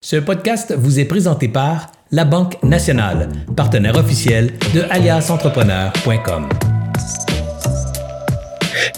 [0.00, 6.48] Ce podcast vous est présenté par La Banque Nationale, partenaire officiel de aliasentrepreneur.com.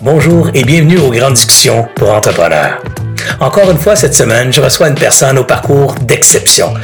[0.02, 2.82] Bonjour et bienvenue aux grandes discussions pour entrepreneurs.
[3.40, 6.74] Encore une fois cette semaine, je reçois une personne au parcours d'exception.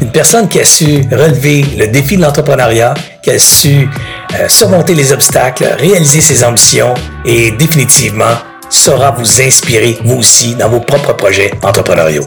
[0.00, 3.88] Une personne qui a su relever le défi de l'entrepreneuriat, qui a su
[4.38, 6.94] euh, surmonter les obstacles, réaliser ses ambitions
[7.24, 8.36] et définitivement
[8.70, 12.26] saura vous inspirer vous aussi dans vos propres projets entrepreneuriaux.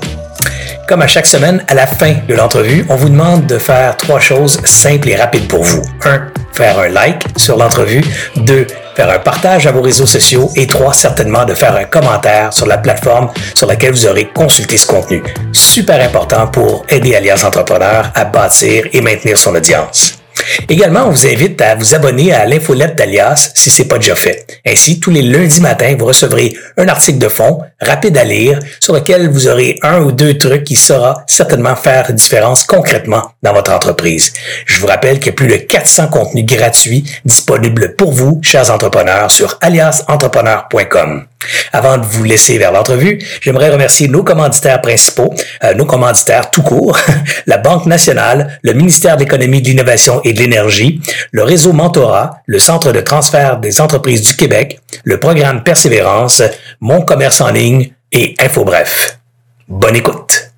[0.88, 4.20] Comme à chaque semaine, à la fin de l'entrevue, on vous demande de faire trois
[4.20, 5.84] choses simples et rapides pour vous.
[6.04, 6.32] 1.
[6.52, 8.04] Faire un like sur l'entrevue.
[8.38, 8.66] 2.
[8.96, 10.50] Faire un partage à vos réseaux sociaux.
[10.56, 10.94] Et 3.
[10.94, 15.24] Certainement de faire un commentaire sur la plateforme sur laquelle vous aurez consulté ce contenu.
[15.52, 20.19] Super important pour aider Alliance Entrepreneur à bâtir et maintenir son audience.
[20.68, 24.16] Également, on vous invite à vous abonner à l'infolette d'Alias si ce n'est pas déjà
[24.16, 24.46] fait.
[24.66, 28.94] Ainsi, tous les lundis matins, vous recevrez un article de fond rapide à lire sur
[28.94, 33.72] lequel vous aurez un ou deux trucs qui saura certainement faire différence concrètement dans votre
[33.72, 34.34] entreprise.
[34.66, 38.72] Je vous rappelle qu'il y a plus de 400 contenus gratuits disponibles pour vous, chers
[38.72, 41.26] entrepreneurs, sur aliasentrepreneur.com.
[41.72, 46.62] Avant de vous laisser vers l'entrevue, j'aimerais remercier nos commanditaires principaux, euh, nos commanditaires tout
[46.62, 46.98] court,
[47.46, 51.02] la Banque nationale, le ministère de l'Économie, de l'Innovation et de l'Énergie,
[51.32, 56.42] le réseau Mentorat, le Centre de transfert des entreprises du Québec, le programme Persévérance,
[56.82, 59.20] Mon commerce en ligne et InfoBref.
[59.68, 60.52] Bonne écoute.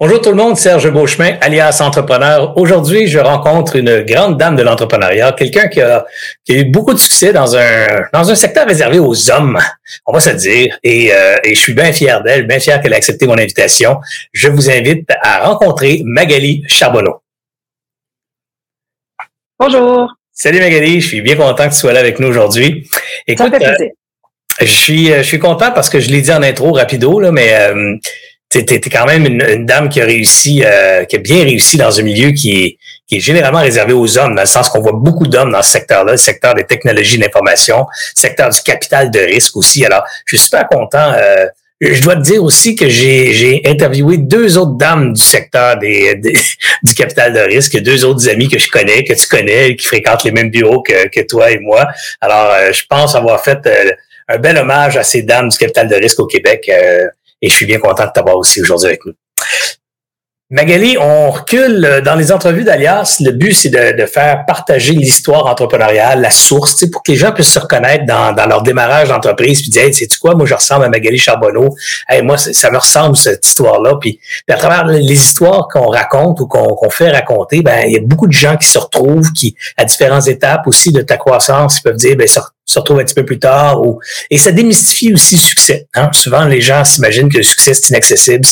[0.00, 2.56] Bonjour tout le monde, Serge Beauchemin, alias entrepreneur.
[2.56, 6.06] Aujourd'hui, je rencontre une grande dame de l'entrepreneuriat, quelqu'un qui a,
[6.48, 9.58] eu beaucoup de succès dans un, dans un secteur réservé aux hommes,
[10.06, 10.78] on va se dire.
[10.84, 13.98] Et, euh, et je suis bien fier d'elle, bien fier qu'elle ait accepté mon invitation.
[14.32, 17.20] Je vous invite à rencontrer Magali Charbonneau.
[19.58, 20.14] Bonjour.
[20.30, 22.88] Salut Magali, je suis bien content que tu sois là avec nous aujourd'hui.
[23.26, 23.88] Écoute, Ça fait plaisir.
[23.90, 27.32] Euh, je suis, je suis content parce que je l'ai dit en intro rapido, là,
[27.32, 27.96] mais euh,
[28.50, 31.98] tu es, quand même une, dame qui a réussi, euh, qui a bien réussi dans
[31.98, 34.92] un milieu qui est, qui est généralement réservé aux hommes, dans le sens qu'on voit
[34.94, 39.56] beaucoup d'hommes dans ce secteur-là, le secteur des technologies d'information, secteur du capital de risque
[39.56, 39.84] aussi.
[39.84, 41.12] Alors, je suis super content.
[41.14, 41.46] Euh,
[41.80, 46.16] je dois te dire aussi que j'ai interviewé deux autres dames du secteur des,
[46.82, 50.24] du capital de risque, deux autres amis que je connais, que tu connais, qui fréquentent
[50.24, 51.86] les mêmes bureaux que, que toi et moi.
[52.20, 53.58] Alors, euh, je pense avoir fait
[54.26, 56.68] un bel hommage à ces dames du capital de risque au Québec
[57.42, 59.14] et je suis bien content de t'avoir aussi aujourd'hui avec nous.
[60.50, 63.18] Magali, on recule dans les entrevues d'Alias.
[63.20, 67.52] Le but, c'est de, faire partager l'histoire entrepreneuriale, la source, pour que les gens puissent
[67.52, 70.88] se reconnaître dans, leur démarrage d'entreprise, puis dire, hey, sais-tu quoi, moi, je ressemble à
[70.88, 71.76] Magali Charbonneau.
[72.08, 73.96] Hey, moi, ça me ressemble, cette histoire-là.
[74.00, 78.00] Puis, à travers les histoires qu'on raconte ou qu'on fait raconter, ben, il y a
[78.02, 81.82] beaucoup de gens qui se retrouvent, qui, à différentes étapes aussi de ta croissance, ils
[81.82, 82.26] peuvent dire, ben,
[82.68, 83.82] se retrouve un petit peu plus tard.
[83.82, 84.00] Ou...
[84.30, 85.88] Et ça démystifie aussi le succès.
[85.94, 86.10] Hein?
[86.12, 88.44] Souvent, les gens s'imaginent que le succès, c'est inaccessible.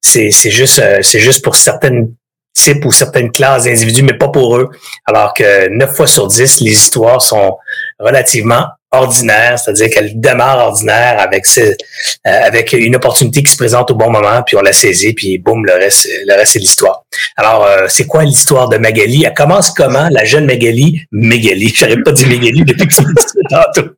[0.00, 2.12] C'est juste euh, c'est juste pour certaines
[2.58, 4.70] types ou certaines classes d'individus, mais pas pour eux.
[5.06, 7.56] Alors que 9 fois sur 10, les histoires sont
[7.98, 14.10] relativement ordinaires, c'est-à-dire qu'elles démarrent ordinaires avec euh, une opportunité qui se présente au bon
[14.10, 17.04] moment, puis on la saisit, puis boum, le reste, le reste c'est l'histoire.
[17.36, 19.24] Alors, euh, c'est quoi l'histoire de Magali?
[19.26, 21.02] Elle commence comment, la jeune Magali?
[21.12, 23.90] Magali, j'arrive pas dire Magali depuis que me tantôt.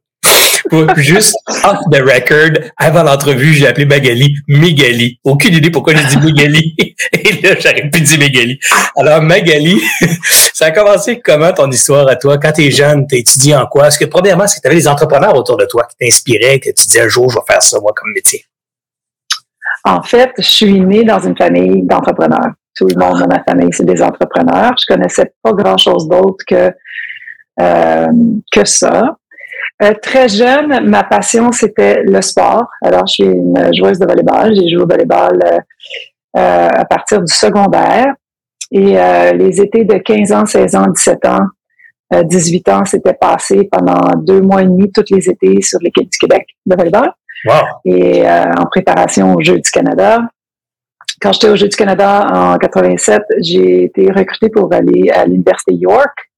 [0.96, 5.18] Juste off the record, avant l'entrevue, j'ai appelé Magali Mégali.
[5.24, 6.74] Aucune idée pourquoi j'ai dit Mégali.
[7.12, 8.58] Et là, j'aurais pu dire Mégali.
[8.96, 9.80] Alors, Magali,
[10.54, 12.38] ça a commencé comment ton histoire à toi?
[12.38, 13.88] Quand tu es jeune, tu étudié en quoi?
[13.88, 16.70] Est-ce que, premièrement, c'est que tu avais des entrepreneurs autour de toi qui t'inspiraient, que
[16.70, 18.44] tu disais un jour, je vais faire ça, moi, comme métier?
[19.84, 22.52] En fait, je suis née dans une famille d'entrepreneurs.
[22.76, 24.74] Tout le monde dans ma famille, c'est des entrepreneurs.
[24.78, 26.72] Je connaissais pas grand-chose d'autre que,
[27.60, 28.06] euh,
[28.52, 29.16] que ça.
[29.82, 32.66] Euh, très jeune, ma passion, c'était le sport.
[32.82, 34.54] Alors, je suis une joueuse de volleyball.
[34.54, 35.58] J'ai joué au volleyball euh,
[36.36, 38.14] euh à partir du secondaire.
[38.70, 41.46] Et euh, les étés de 15 ans, 16 ans, 17 ans,
[42.24, 46.18] 18 ans, c'était passé pendant deux mois et demi, tous les étés, sur l'équipe du
[46.18, 47.12] Québec de volleyball.
[47.46, 47.54] Wow.
[47.84, 50.20] Et en préparation aux Jeux du Canada.
[51.22, 55.74] Quand j'étais aux Jeux du Canada en 87, j'ai été recrutée pour aller à l'Université
[55.74, 56.29] York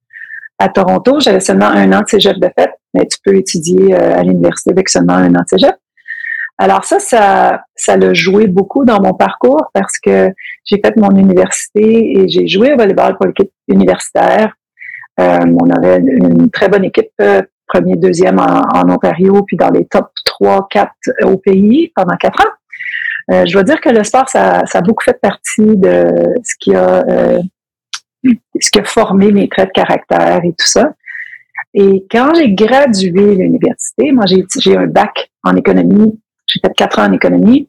[0.63, 1.19] à Toronto.
[1.19, 4.71] J'avais seulement un an de cégep de fait, mais tu peux étudier euh, à l'université
[4.71, 5.75] avec seulement un an de cégep.
[6.59, 10.31] Alors ça, ça, ça l'a joué beaucoup dans mon parcours parce que
[10.65, 14.53] j'ai fait mon université et j'ai joué au volleyball pour l'équipe universitaire.
[15.19, 19.87] Euh, on avait une très bonne équipe, euh, premier, deuxième en, Ontario, puis dans les
[19.87, 20.93] top 3, 4
[21.25, 23.45] au pays pendant quatre ans.
[23.45, 26.07] je dois dire que le sport, ça, ça a beaucoup fait partie de
[26.45, 27.05] ce qui a
[28.25, 30.93] ce qui a formé mes traits de caractère et tout ça.
[31.75, 37.07] Et quand j'ai gradué l'université, moi j'ai un bac en économie, j'ai fait quatre ans
[37.07, 37.69] en économie,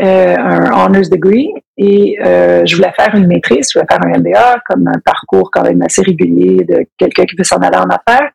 [0.00, 4.18] euh, un honors degree, et euh, je voulais faire une maîtrise, je voulais faire un
[4.18, 7.88] MBA comme un parcours quand même assez régulier de quelqu'un qui veut s'en aller en
[7.88, 8.30] affaires.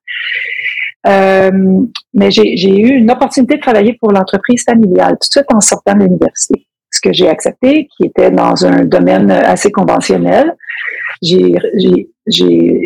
[1.07, 1.85] Euh,
[2.15, 5.93] mais j'ai eu une opportunité de travailler pour l'entreprise familiale tout de suite en sortant
[5.93, 6.65] de l'université
[7.05, 10.55] que j'ai accepté, qui était dans un domaine assez conventionnel.
[11.21, 11.55] J'ai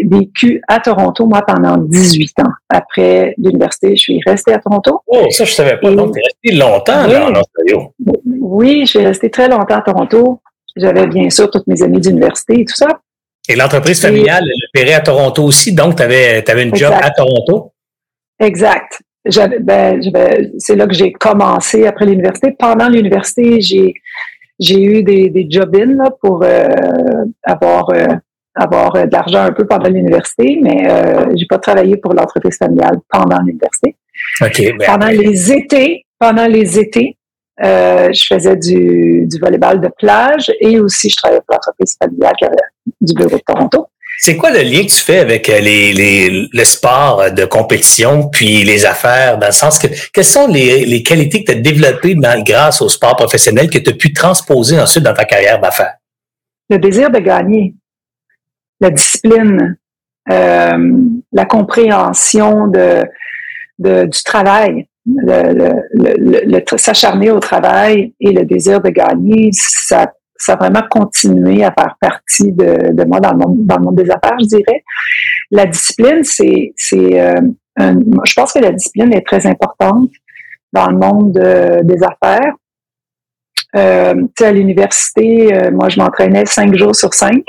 [0.09, 2.51] vécu à Toronto, moi, pendant 18 ans.
[2.69, 5.01] Après l'université, je suis restée à Toronto.
[5.07, 5.91] Oh, ça, je savais pas.
[5.91, 7.93] Donc, tu es restée longtemps là, en Ontario.
[8.39, 10.41] Oui, je suis restée très longtemps à Toronto.
[10.75, 12.99] J'avais bien sûr toutes mes amies d'université et tout ça.
[13.47, 17.09] Et l'entreprise familiale, elle opérait à Toronto aussi, donc tu avais, avais une job à
[17.09, 17.71] Toronto?
[18.39, 19.01] Exact
[19.61, 20.01] ben,
[20.57, 22.55] c'est là que j'ai commencé après l'université.
[22.57, 23.93] Pendant l'université, j'ai
[24.59, 26.67] j'ai eu des, des job-ins pour euh,
[27.43, 28.07] avoir euh,
[28.55, 32.97] avoir de l'argent un peu pendant l'université, mais euh, j'ai pas travaillé pour l'entreprise familiale
[33.09, 33.95] pendant l'université.
[34.41, 37.17] Ben pendant les étés, pendant les étés,
[37.63, 42.33] euh, je faisais du, du volleyball de plage et aussi je travaillais pour l'entreprise familiale
[42.37, 42.55] qui avait
[43.01, 43.87] du bureau de Toronto.
[44.21, 48.27] C'est quoi le lien que tu fais avec euh, les, les, le sport de compétition
[48.27, 51.61] puis les affaires, dans le sens que quelles sont les, les qualités que tu as
[51.61, 55.93] développées grâce au sport professionnel que tu as pu transposer ensuite dans ta carrière d'affaires?
[56.69, 57.73] Le désir de gagner,
[58.81, 59.77] la discipline,
[60.29, 60.77] euh,
[61.31, 63.05] la compréhension de,
[63.79, 70.53] du travail, le, le, le s'acharner au travail et le désir de gagner, ça ça
[70.53, 73.95] a vraiment continué à faire partie de, de, moi dans le, monde, dans le monde
[73.95, 74.83] des affaires, je dirais.
[75.51, 77.41] La discipline, c'est, c'est euh,
[77.77, 80.09] je pense que la discipline est très importante
[80.73, 82.53] dans le monde des affaires.
[83.75, 87.43] Euh, à l'université, euh, moi, je m'entraînais cinq jours sur cinq,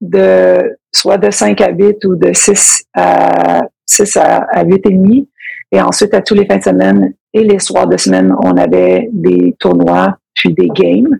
[0.00, 4.90] de soit de 5 à 8 ou de 6 à 6 à, à 8 et
[4.90, 5.28] demi.
[5.72, 9.08] Et ensuite, à tous les fins de semaine et les soirs de semaine, on avait
[9.12, 11.18] des tournois des games.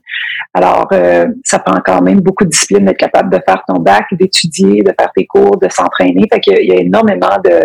[0.54, 4.06] Alors, euh, ça prend quand même beaucoup de discipline d'être capable de faire ton bac,
[4.12, 6.24] d'étudier, de faire tes cours, de s'entraîner.
[6.32, 7.62] Fait qu'il y, a énormément de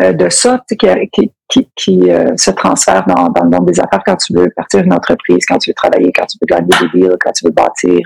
[0.00, 4.32] euh, de ça qui, euh, se transfère dans, dans, le monde des affaires quand tu
[4.34, 7.32] veux partir une entreprise, quand tu veux travailler, quand tu veux gagner des deals, quand
[7.32, 7.98] tu veux bâtir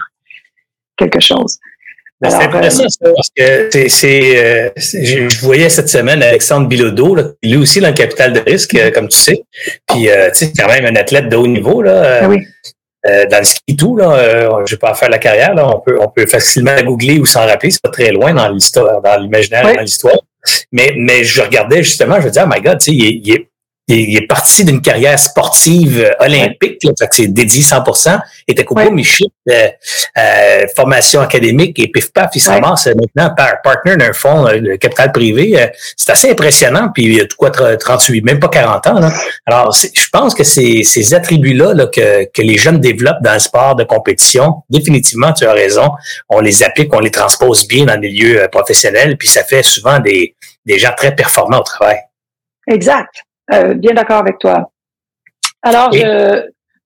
[0.97, 1.59] quelque chose.
[2.23, 7.81] C'est intéressant ça, parce que c'est, je voyais cette semaine Alexandre Bilodeau, là, lui aussi
[7.81, 9.43] dans le capital de risque, comme tu sais.
[9.89, 11.83] Puis, tu sais, c'est quand même un athlète de haut niveau.
[11.83, 12.21] Là.
[12.23, 12.47] Ah oui.
[13.05, 15.81] Euh, dans le ski tout, là, euh, je vais pas faire la carrière, là, on
[15.81, 19.21] peut, on peut facilement googler ou s'en rappeler, c'est pas très loin dans l'histoire, dans
[19.21, 20.19] l'imaginaire, dans l'histoire.
[20.71, 23.35] Mais, mais je regardais justement, je me disais, oh my God, tu sais, il, il,
[23.35, 23.49] est,
[23.97, 28.85] il est parti d'une carrière sportive euh, olympique, là, c'est dédié 100%, il était coupé
[28.89, 29.05] ouais.
[29.51, 29.69] euh,
[30.19, 32.95] euh, formation académique et pif paf, il s'amasse ouais.
[32.95, 35.71] maintenant par partner d'un fonds de capital privé.
[35.97, 39.01] c'est assez impressionnant, puis il a de quoi 38, même pas 40 ans.
[39.01, 39.13] Là.
[39.47, 43.41] Alors, je pense que ces, ces attributs-là là, que, que les jeunes développent dans le
[43.41, 45.91] sport de compétition, définitivement, tu as raison,
[46.29, 49.99] on les applique, on les transpose bien dans le milieu professionnel, puis ça fait souvent
[49.99, 50.35] des,
[50.65, 51.99] des gens très performants au travail.
[52.69, 53.25] Exact.
[53.53, 54.71] Euh, bien d'accord avec toi.
[55.63, 56.43] Alors, je...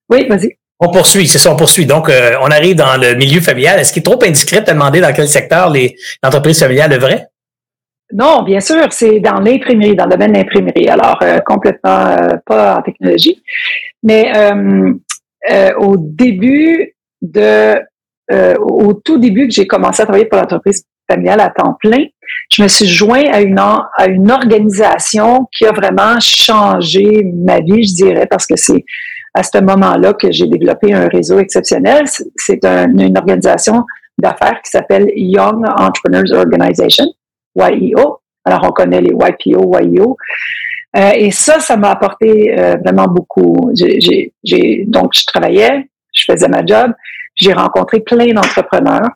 [0.09, 0.57] oui, vas-y.
[0.79, 1.85] On poursuit, c'est ça, on poursuit.
[1.85, 3.79] Donc, euh, on arrive dans le milieu familial.
[3.79, 7.27] Est-ce qu'il est trop indiscret de te demander dans quel secteur les entreprises familiales œuvraient?
[8.13, 10.87] Non, bien sûr, c'est dans l'imprimerie, dans le domaine de l'imprimerie.
[10.87, 12.15] Alors, euh, complètement
[12.45, 13.43] pas en technologie.
[14.03, 14.31] Mais
[15.77, 17.75] au début de,
[18.59, 22.05] au tout début que j'ai commencé à travailler pour l'entreprise familiale à temps plein,
[22.49, 27.83] je me suis joint à une, à une organisation qui a vraiment changé ma vie,
[27.83, 28.83] je dirais, parce que c'est
[29.33, 32.05] à ce moment-là que j'ai développé un réseau exceptionnel.
[32.35, 33.85] C'est un, une organisation
[34.17, 37.05] d'affaires qui s'appelle Young Entrepreneurs Organization,
[37.55, 38.19] YEO.
[38.45, 40.17] Alors, on connaît les YPO, YEO.
[40.95, 43.71] Euh, et ça, ça m'a apporté euh, vraiment beaucoup.
[43.73, 46.93] Donc, je travaillais, je faisais ma job,
[47.35, 49.09] j'ai rencontré plein d'entrepreneurs.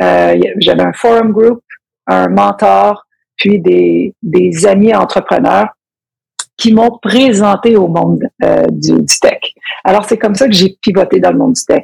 [0.00, 1.62] Euh, j'avais un forum group,
[2.06, 3.04] un mentor,
[3.36, 5.68] puis des, des amis entrepreneurs
[6.56, 9.40] qui m'ont présenté au monde euh, du, du, tech.
[9.84, 11.82] Alors, c'est comme ça que j'ai pivoté dans le monde du tech.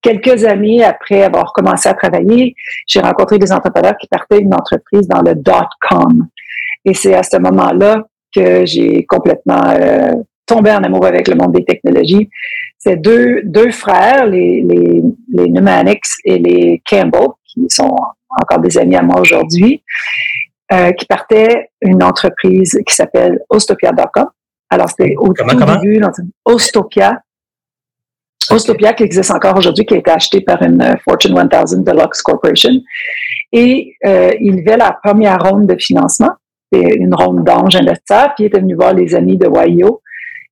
[0.00, 2.54] Quelques années après avoir commencé à travailler,
[2.86, 6.26] j'ai rencontré des entrepreneurs qui partaient d'une entreprise dans le dot-com.
[6.84, 10.14] Et c'est à ce moment-là que j'ai complètement euh,
[10.46, 12.28] tombé en amour avec le monde des technologies.
[12.78, 17.96] C'est deux, deux frères, les, les, les Pneumatics et les Campbell, qui sont
[18.40, 19.82] encore des amis à moi aujourd'hui,
[20.72, 24.26] euh, qui partaient une entreprise qui s'appelle Ostopia.com.
[24.70, 25.76] Alors, c'était au comment, tout comment?
[25.76, 26.02] début,
[26.44, 27.20] Ostopia.
[28.50, 32.72] Ostopia qui existe encore aujourd'hui, qui a été acheté par une Fortune 1000 Deluxe Corporation.
[33.52, 36.32] Et il avait la première ronde de financement,
[36.72, 40.02] une ronde d'ange investisseurs, puis il était venu voir les amis de YO.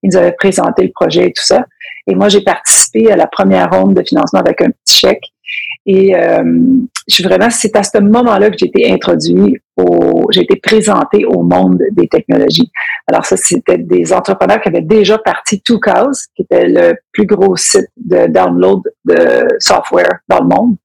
[0.03, 1.65] Ils nous avaient présenté le projet et tout ça.
[2.07, 5.32] Et moi, j'ai participé à la première ronde de financement avec un petit chèque.
[5.85, 6.43] Et euh,
[7.09, 9.57] je vraiment, c'est à ce moment-là que j'ai été introduit
[10.31, 12.71] j'ai été présenté au monde des technologies.
[13.07, 17.27] Alors ça, c'était des entrepreneurs qui avaient déjà parti Two Cows, qui était le plus
[17.27, 20.77] gros site de download de software dans le monde.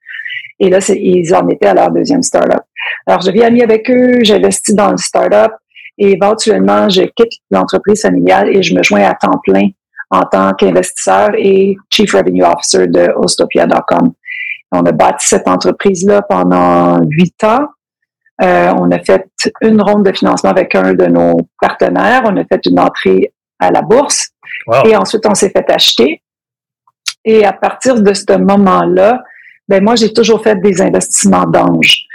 [0.60, 2.62] Et là, ils en étaient à leur deuxième startup.
[3.06, 5.52] Alors, je viens ami avec eux, j'investis dans le startup
[5.98, 9.70] et éventuellement, je quitte l'entreprise familiale et je me joins à temps plein
[10.10, 14.14] en tant qu'investisseur et Chief Revenue Officer de Ostopia.com.
[14.72, 17.68] On a bâti cette entreprise-là pendant huit ans.
[18.42, 19.26] Euh, on a fait
[19.62, 22.24] une ronde de financement avec un de nos partenaires.
[22.26, 24.30] On a fait une entrée à la bourse.
[24.86, 26.22] Et ensuite, on s'est fait acheter.
[27.24, 29.24] Et à partir de ce moment-là,
[29.68, 32.06] ben moi, j'ai toujours fait des investissements d'ange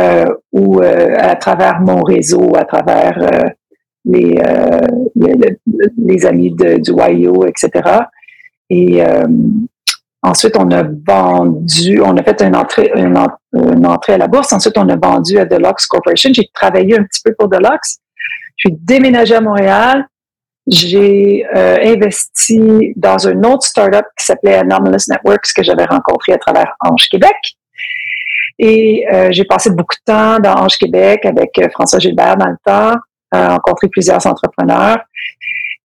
[0.00, 3.48] euh, ou euh, à travers mon réseau, à travers euh,
[4.04, 4.40] les,
[5.96, 7.70] les, amis de, du YO, etc.
[8.70, 9.02] Et
[10.22, 14.52] ensuite, on a vendu, on a fait une entrée, une, à la bourse.
[14.52, 16.30] Ensuite, on a vendu à Deluxe Corporation.
[16.32, 17.98] J'ai travaillé un petit peu pour Deluxe.
[18.56, 20.06] Je suis déménagé à Montréal.
[20.66, 26.74] J'ai investi dans un autre startup qui s'appelait Anomalous Networks que j'avais rencontré à travers
[26.80, 27.36] Ange Québec.
[28.58, 32.48] Et euh, j'ai passé beaucoup de temps dans Ange Québec avec euh, François Gilbert dans
[32.48, 32.96] le temps,
[33.34, 34.98] euh, rencontré plusieurs entrepreneurs.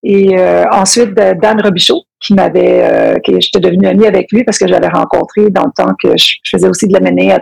[0.03, 4.57] Et euh, ensuite, Dan Robichaud, qui m'avait, euh, que j'étais devenue amie avec lui parce
[4.57, 7.35] que j'avais rencontré dans le temps que je, faisais aussi de la menée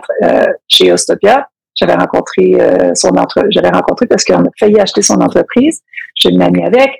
[0.68, 1.48] chez Ostopia.
[1.74, 2.58] J'avais rencontré
[2.94, 5.80] son entre, j'avais rencontré parce qu'on a failli acheter son entreprise.
[6.14, 6.90] J'ai une amie avec.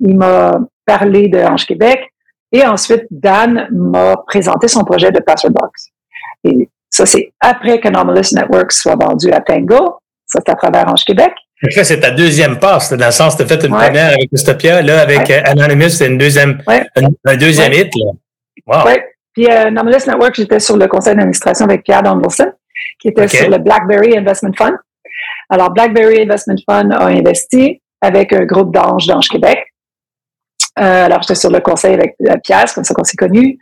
[0.00, 2.00] Il m'a parlé de Ange Québec.
[2.52, 5.88] Et ensuite, Dan m'a présenté son projet de Passwordbox.
[6.44, 9.98] Et ça, c'est après que Anomalous Network soit vendu à Tango.
[10.26, 11.32] Ça, c'est à travers Ange Québec.
[11.70, 14.82] Ça, c'est ta deuxième passe, dans le sens, tu as fait une première avec Ustopia.
[14.82, 17.90] Là, avec euh, Anonymous, c'est une deuxième, un, deuxième hit.
[17.96, 18.12] Là.
[18.66, 18.86] Wow.
[18.86, 18.94] Oui.
[19.32, 22.52] Puis euh, Anomalous Network, j'étais sur le conseil d'administration avec Pierre Donaldson,
[23.00, 24.76] qui était sur le BlackBerry Investment Fund.
[25.48, 29.58] Alors, BlackBerry Investment Fund a investi avec un groupe d'anges d'Ange Québec.
[30.78, 33.58] Euh, alors, j'étais sur le conseil avec euh, Pierre, c'est comme ça qu'on s'est connus.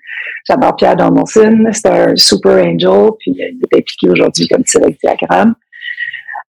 [0.49, 5.55] J'adore Pierre Donaldson, c'est un super angel, puis il est impliqué aujourd'hui comme tiré diagramme.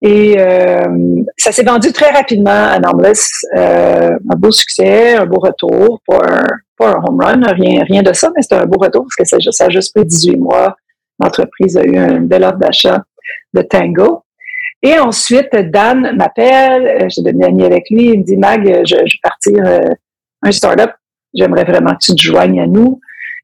[0.06, 0.86] Et euh,
[1.36, 3.28] ça s'est vendu très rapidement à Normless.
[3.58, 6.20] Euh, un beau succès, un beau retour, pas
[6.80, 9.70] un, home run, rien, de ça, mais c'est un beau retour parce que ça, a
[9.70, 10.76] juste pris 18 mois.
[11.20, 13.02] L'entreprise a eu une belle offre d'achat
[13.54, 14.24] de Tango.
[14.84, 19.06] Et ensuite, Dan m'appelle, je devenu amie avec lui, il me dit, Mag, je, vais
[19.24, 19.64] partir
[20.44, 20.92] un startup,
[21.34, 23.00] j'aimerais vraiment que tu te joignes à nous.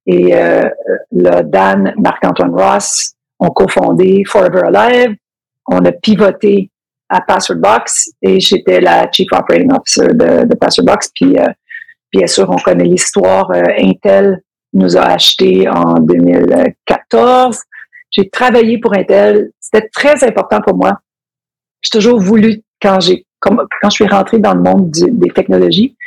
[0.05, 0.69] Et euh,
[1.11, 5.15] là, Dan, Marc-Antoine Ross ont cofondé Forever Alive.
[5.67, 6.69] On a pivoté
[7.09, 11.11] à Passwordbox et j'étais la Chief Operating Officer de, de Passwordbox.
[11.13, 11.47] Puis, euh,
[12.11, 13.51] bien sûr, on connaît l'histoire.
[13.51, 14.41] Euh, Intel
[14.73, 17.59] nous a acheté en 2014.
[18.11, 19.51] J'ai travaillé pour Intel.
[19.59, 20.99] C'était très important pour moi.
[21.81, 25.97] J'ai toujours voulu, quand j'ai quand je suis rentrée dans le monde des technologies,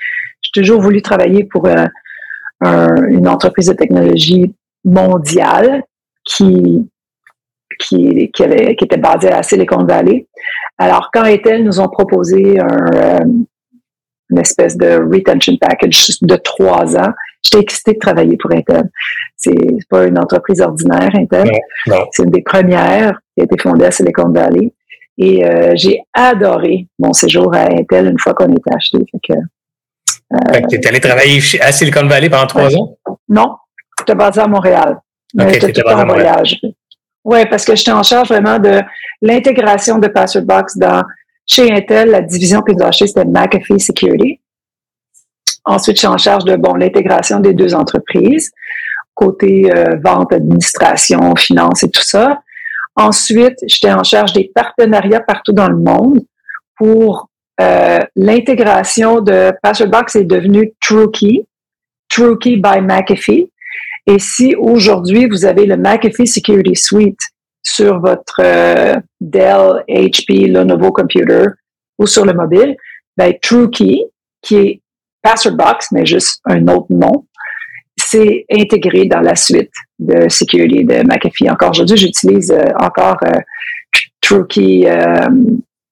[0.41, 1.87] j'ai toujours voulu travailler pour euh,
[2.63, 5.83] une entreprise de technologie mondiale
[6.25, 6.89] qui,
[7.79, 10.27] qui, qui, avait, qui était basée à Silicon Valley.
[10.79, 13.25] Alors, quand Intel nous ont proposé un, euh,
[14.31, 17.13] une espèce de retention package de trois ans,
[17.43, 18.91] j'étais excitée de travailler pour Intel.
[19.37, 19.55] C'est
[19.89, 21.51] pas une entreprise ordinaire, Intel.
[22.13, 24.73] C'est une des premières qui a été fondée à Silicon Valley.
[25.17, 28.99] Et euh, j'ai adoré mon séjour à Intel une fois qu'on était acheté.
[29.13, 29.19] Fait
[30.63, 32.97] que, tu es allé travailler à Silicon Valley pendant trois ans?
[33.29, 33.57] Non,
[33.99, 34.99] j'étais basé à Montréal.
[35.39, 36.43] OK, tu basé à Montréal.
[37.25, 38.81] Oui, parce que j'étais en charge vraiment de
[39.23, 41.03] l'intégration de Passwordbox dans
[41.47, 44.41] chez Intel, la division que avons achetée, c'était McAfee Security.
[45.65, 48.51] Ensuite, je suis en charge de bon l'intégration des deux entreprises,
[49.15, 52.41] côté euh, vente, administration, finance et tout ça.
[52.97, 56.21] Ensuite, j'étais en charge des partenariats partout dans le monde
[56.77, 61.47] pour euh, l'intégration de Passwordbox est devenue TrueKey,
[62.09, 63.51] TrueKey by McAfee.
[64.07, 67.21] Et si aujourd'hui vous avez le McAfee Security Suite
[67.63, 71.47] sur votre euh, Dell, HP, Lenovo computer
[71.99, 72.77] ou sur le mobile,
[73.17, 74.07] ben, TrueKey,
[74.43, 74.81] qui est
[75.23, 77.27] Passwordbox, mais juste un autre nom,
[77.97, 81.49] c'est intégré dans la suite de security de McAfee.
[81.49, 83.17] Encore aujourd'hui, j'utilise euh, encore
[84.21, 84.87] TrueKey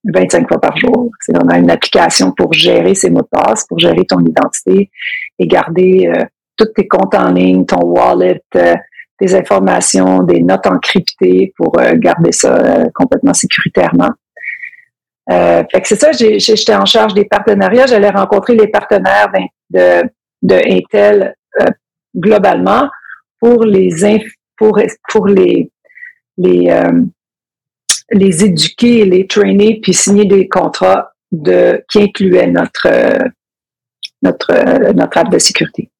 [0.04, 1.10] 25 fois par jour.
[1.20, 4.90] C'est vraiment une application pour gérer ses mots de passe, pour gérer ton identité
[5.38, 6.24] et garder euh,
[6.56, 8.74] tous tes comptes en ligne, ton wallet, euh,
[9.18, 14.10] tes informations, des notes encryptées pour euh, garder ça euh, complètement sécuritairement.
[15.28, 17.86] fait que c'est ça, j'étais en charge des partenariats.
[17.86, 19.32] J'allais rencontrer les partenaires
[19.70, 20.02] de,
[20.42, 21.34] de Intel
[22.14, 22.88] globalement
[23.40, 23.90] pour les
[24.56, 24.78] pour,
[25.08, 25.70] pour les
[26.36, 26.68] les
[28.10, 32.88] les éduquer, les trainer, puis signer des contrats de qui incluaient notre
[34.22, 35.91] notre notre app de sécurité.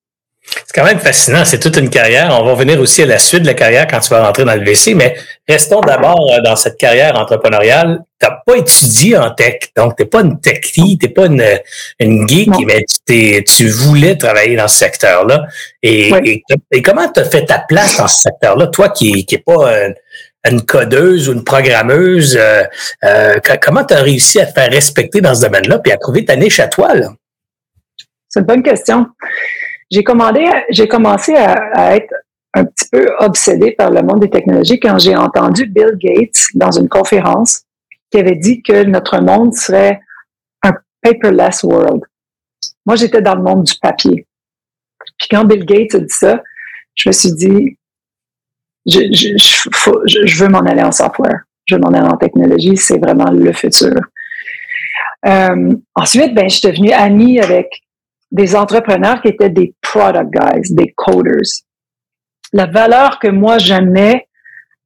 [0.44, 1.44] C'est quand même fascinant.
[1.44, 2.28] C'est toute une carrière.
[2.30, 4.54] On va revenir aussi à la suite de la carrière quand tu vas rentrer dans
[4.54, 5.14] le VC, mais
[5.48, 8.00] restons d'abord euh, dans cette carrière entrepreneuriale.
[8.20, 11.26] Tu n'as pas étudié en tech, donc tu n'es pas une techie, tu n'es pas
[11.26, 11.44] une,
[12.00, 15.46] une geek, mais tu, tu voulais travailler dans ce secteur-là.
[15.82, 16.12] Et,
[16.70, 19.90] et, comment tu as fait ta place dans ce secteur-là, toi qui n'es pas euh,
[20.48, 25.34] une codeuse ou une programmeuse, euh, comment tu as réussi à te faire respecter dans
[25.34, 26.92] ce domaine-là puis à trouver ta niche à toi?
[28.28, 29.06] C'est une bonne question.
[29.92, 30.02] J'ai
[30.88, 32.14] commencé à, être
[32.54, 36.70] un petit peu obsédé par le monde des technologies quand j'ai entendu Bill Gates dans
[36.70, 37.62] une conférence
[38.10, 40.00] qui avait dit que notre monde serait
[40.62, 40.72] un
[41.02, 42.02] paperless world.
[42.86, 44.26] Moi, j'étais dans le monde du papier.
[45.18, 46.42] Puis quand Bill Gates a dit ça,
[46.94, 47.78] je me suis dit,
[48.86, 51.42] je veux m'en aller en software.
[51.66, 52.76] Je veux m'en aller en technologie.
[52.78, 53.94] C'est vraiment le futur.
[55.26, 57.68] Euh, ensuite, ben, je suis devenue amie avec
[58.32, 61.64] des entrepreneurs qui étaient des product guys, des coders.
[62.52, 64.26] La valeur que moi j'aimais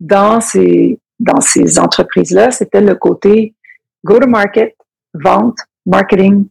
[0.01, 3.55] dans ces, dans ces entreprises-là, c'était le côté
[4.05, 4.77] go-to-market,
[5.15, 6.49] vente, marketing,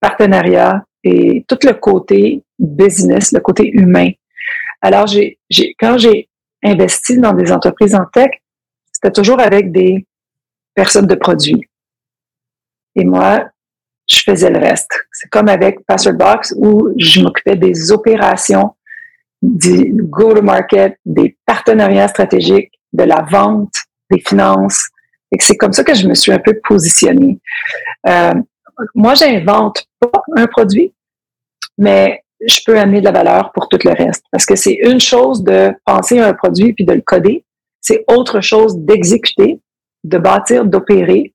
[0.00, 4.10] partenariat et tout le côté business, le côté humain.
[4.80, 6.28] Alors, j'ai, j'ai, quand j'ai
[6.62, 8.30] investi dans des entreprises en tech,
[8.92, 10.06] c'était toujours avec des
[10.74, 11.62] personnes de produits.
[12.96, 13.48] Et moi,
[14.08, 14.90] je faisais le reste.
[15.12, 15.80] C'est comme avec
[16.14, 18.74] Box où je m'occupais des opérations,
[19.42, 23.72] du go-to-market, des partenariats stratégiques, de la vente,
[24.10, 24.88] des finances.
[25.30, 27.38] Et c'est comme ça que je me suis un peu positionnée.
[28.08, 28.34] Euh,
[28.94, 30.92] moi, j'invente pas un produit,
[31.76, 34.24] mais je peux amener de la valeur pour tout le reste.
[34.30, 37.44] Parce que c'est une chose de penser à un produit puis de le coder.
[37.80, 39.60] C'est autre chose d'exécuter,
[40.04, 41.34] de bâtir, d'opérer,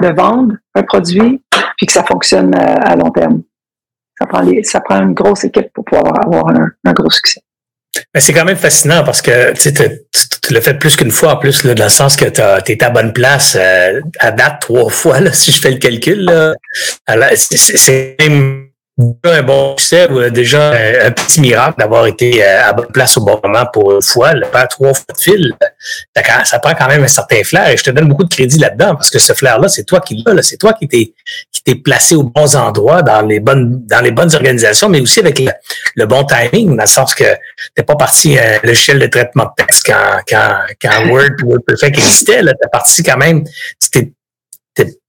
[0.00, 1.42] de vendre un produit,
[1.80, 3.42] puis que ça fonctionne euh, à, long terme.
[4.18, 7.40] Ça prend, ça prend une grosse équipe pour pouvoir avoir un, gros succès.
[8.14, 11.36] Mais c'est quand même fascinant parce que tu, tu l'as fait plus qu'une fois en
[11.38, 14.90] plus, là, dans le sens que tu es à bonne place euh, à date trois
[14.90, 16.24] fois, là, si je fais le calcil.
[16.24, 16.54] Là.
[17.34, 18.69] C'est même
[19.24, 20.72] un bon succès ou déjà
[21.06, 24.32] un, petit miracle d'avoir été euh, à bonne place au bon moment pour une fois,
[24.32, 25.54] le faire trois fois de fil.
[26.44, 28.94] Ça prend quand même un certain flair et je te donne beaucoup de crédit là-dedans
[28.94, 31.12] parce que ce flair-là, c'est toi qui l'as, c'est toi qui t'es
[31.52, 35.20] qui t'es placé aux bons endroits dans les bonnes dans les bonnes organisations, mais aussi
[35.20, 35.40] avec
[35.96, 37.24] le, bon timing, dans le sens que
[37.74, 41.98] t'es pas parti à euh, l'échelle de traitement de texte quand quand quand Word WordPerfect
[41.98, 44.12] existait, là, t'es parti quand même, tu t'es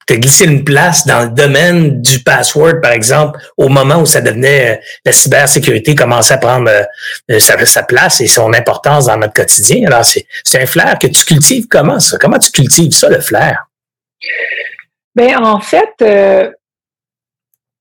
[0.08, 4.22] tu glissé une place dans le domaine du password, par exemple, au moment où ça
[4.22, 9.34] devenait euh, la cybersécurité commençait à prendre euh, sa, place et son importance dans notre
[9.34, 9.88] quotidien.
[9.88, 10.26] Alors, c'est,
[10.62, 12.18] un flair que tu cultives comment ça?
[12.18, 13.68] Comment tu cultives ça, le flair?
[15.16, 16.50] Ben en fait, euh,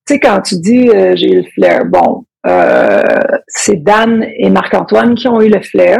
[0.06, 2.24] tu sais, quand tu dis j'ai eu le flair, bon,
[3.46, 5.98] c'est Dan et Marc-Antoine qui ont eu le flair.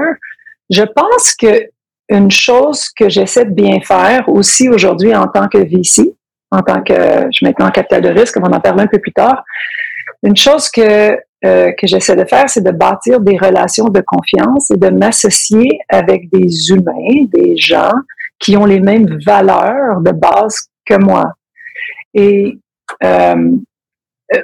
[0.71, 1.69] Je pense que
[2.11, 6.15] une chose que j'essaie de bien faire aussi aujourd'hui en tant que VC,
[6.51, 8.99] en tant que je suis maintenant en capital de risque, on en parler un peu
[8.99, 9.45] plus tard.
[10.23, 14.71] Une chose que euh, que j'essaie de faire, c'est de bâtir des relations de confiance
[14.71, 17.95] et de m'associer avec des humains, des gens
[18.39, 21.33] qui ont les mêmes valeurs de base que moi.
[22.13, 22.59] Et
[23.03, 23.57] euh,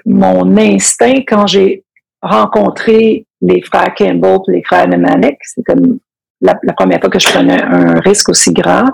[0.06, 1.84] mon instinct quand j'ai
[2.22, 5.98] rencontré les frères Campbell, les frères Nemanek, c'est comme
[6.40, 8.86] la, première fois que je prenais un risque aussi grand,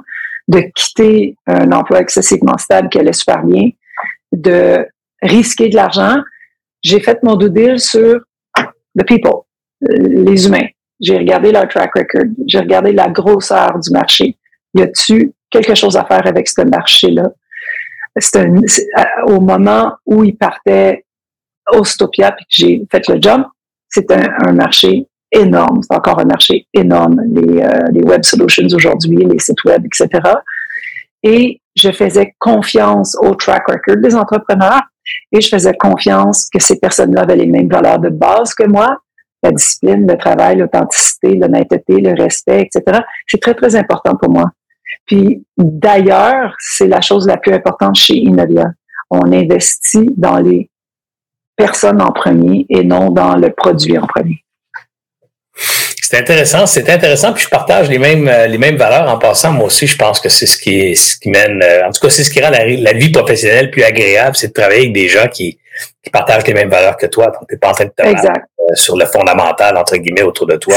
[0.48, 3.70] de quitter un emploi excessivement stable qui allait super bien,
[4.33, 4.87] de
[5.20, 6.16] risquer de l'argent.
[6.83, 8.20] J'ai fait mon due deal sur
[8.98, 9.42] the people,
[9.81, 10.68] les humains.
[11.00, 12.31] J'ai regardé leur track record.
[12.46, 14.37] J'ai regardé la grosseur du marché.
[14.74, 17.31] Y a-tu quelque chose à faire avec ce marché-là?
[18.16, 18.46] C'est
[19.26, 21.05] au moment où il partait
[21.72, 23.46] au Stopia puis que j'ai fait le jump,
[23.88, 25.81] c'est un, marché énorme.
[25.83, 30.09] C'est encore un marché énorme, les, euh, les web solutions aujourd'hui, les sites web, etc.
[31.23, 34.83] Et je faisais confiance au track record des entrepreneurs
[35.33, 38.99] et je faisais confiance que ces personnes-là avaient les mêmes valeurs de base que moi,
[39.42, 43.01] la discipline, le travail, l'authenticité, l'honnêteté, le respect, etc.
[43.27, 44.51] C'est très, très important pour moi.
[45.07, 48.66] Puis d'ailleurs, c'est la chose la plus importante chez Innovia.
[49.11, 50.68] On investit dans les
[51.57, 54.42] personne en premier et non dans le produit en premier.
[56.12, 59.51] C'est intéressant, c'est intéressant, puis je partage les mêmes euh, les mêmes valeurs en passant.
[59.51, 62.11] Moi aussi, je pense que c'est ce qui ce qui mène, euh, en tout cas,
[62.11, 65.27] c'est ce qui rend la, vie professionnelle plus agréable, c'est de travailler avec des gens
[65.29, 65.59] qui,
[66.05, 67.29] qui partagent les mêmes valeurs que toi.
[67.29, 68.03] Donc, t'es pas en train de te.
[68.07, 68.31] Euh,
[68.75, 70.75] sur le fondamental entre guillemets autour de toi.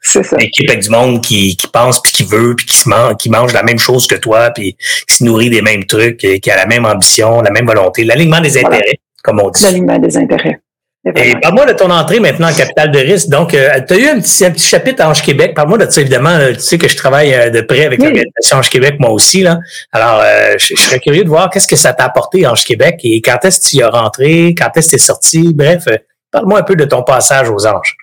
[0.00, 0.36] C'est ça.
[0.40, 3.28] Équipe avec du monde qui, qui pense puis qui veut puis qui se mange, qui
[3.28, 6.56] mange la même chose que toi puis qui se nourrit des mêmes trucs, qui a
[6.56, 9.62] la même ambition, la même volonté, l'alignement des intérêts, comme on dit.
[9.62, 10.58] L'alignement des intérêts.
[11.02, 13.28] Et parle-moi de ton entrée maintenant en capital de risque.
[13.28, 15.54] Donc, euh, tu as eu un petit, un petit chapitre à Ange Québec.
[15.54, 16.36] Parle-moi de ça, évidemment.
[16.52, 19.42] tu sais que je travaille euh, de près avec l'organisation Ange Québec, moi aussi.
[19.42, 19.60] Là.
[19.92, 23.22] Alors, euh, je, serais curieux de voir qu'est-ce que ça t'a apporté Ange Québec et
[23.22, 25.54] quand est-ce que tu y as rentré, quand est-ce que tu es sorti?
[25.54, 25.84] Bref,
[26.30, 27.96] parle-moi un peu de ton passage aux anges.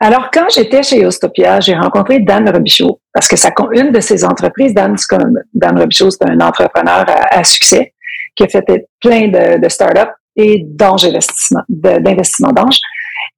[0.00, 4.24] Alors, quand j'étais chez Ostopia, j'ai rencontré Dan Robichaud parce que ça une de ses
[4.24, 7.94] entreprises, Dan, comme Dan Robichaud, c'est un entrepreneur à, succès
[8.34, 8.64] qui a fait
[9.00, 12.78] plein de, de startups et d'Ange Investissement, d'investissement d'Ange.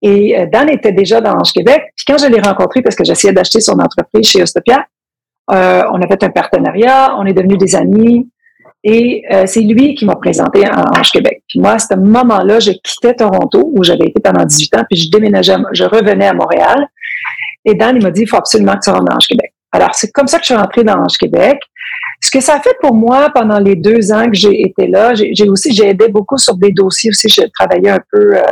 [0.03, 1.83] Et euh, Dan était déjà dans Ange Québec.
[1.97, 4.87] Puis quand je l'ai rencontré, parce que j'essayais d'acheter son entreprise chez Ostopia,
[5.51, 8.29] euh, on a fait un partenariat, on est devenus des amis.
[8.85, 11.43] Et euh, c'est lui qui m'a présenté à Ange Québec.
[11.49, 14.99] Puis moi, à ce moment-là, je quittais Toronto, où j'avais été pendant 18 ans, puis
[15.01, 16.89] je déménageais, je revenais à Montréal.
[17.65, 19.53] Et Dan, il m'a dit, il faut absolument que tu rentres dans Ange Québec.
[19.71, 21.61] Alors, c'est comme ça que je suis rentrée dans Ange Québec.
[22.23, 25.13] Ce que ça a fait pour moi pendant les deux ans que j'ai été là,
[25.15, 27.29] j'ai aussi, j'ai aidé beaucoup sur des dossiers aussi.
[27.29, 28.43] J'ai travaillé un peu, euh,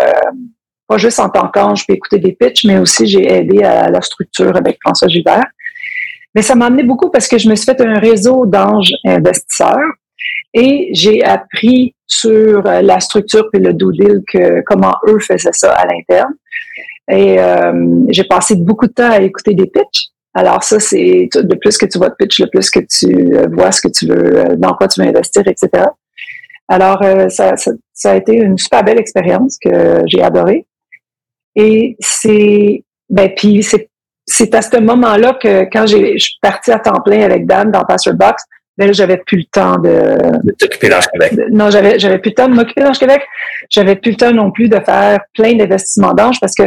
[0.89, 4.01] pas juste en tant qu'ange, puis écouter des pitchs, mais aussi j'ai aidé à la
[4.01, 5.47] structure avec François Gilbert.
[6.35, 9.79] Mais ça m'a amené beaucoup parce que je me suis fait un réseau d'anges investisseurs
[10.53, 14.23] et j'ai appris sur la structure puis le do deal
[14.67, 16.35] comment eux faisaient ça à l'interne.
[17.09, 20.10] Et euh, j'ai passé beaucoup de temps à écouter des pitchs.
[20.35, 23.49] Alors ça, c'est le plus que tu vois de pitch, le plus que tu euh,
[23.51, 25.87] vois ce que tu veux, euh, dans quoi tu veux investir, etc.
[26.69, 30.67] Alors euh, ça, ça, a été une super belle expérience que j'ai adorée.
[31.57, 33.89] Et c'est, ben puis c'est,
[34.25, 37.73] c'est à ce moment-là que quand j'ai, je suis partie à temps plein avec Dan
[37.73, 38.45] dans Pastor Box,
[38.79, 41.33] ben là, j'avais plus le temps de, de t'occuper d'Ange Québec.
[41.51, 43.21] non, j'avais, j'avais plus le temps de m'occuper d'Ange Québec.
[43.69, 46.63] J'avais plus le temps non plus de faire plein d'investissements d'Ange parce que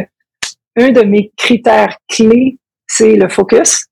[0.76, 2.58] un de mes critères clés
[2.96, 3.86] c'est le focus.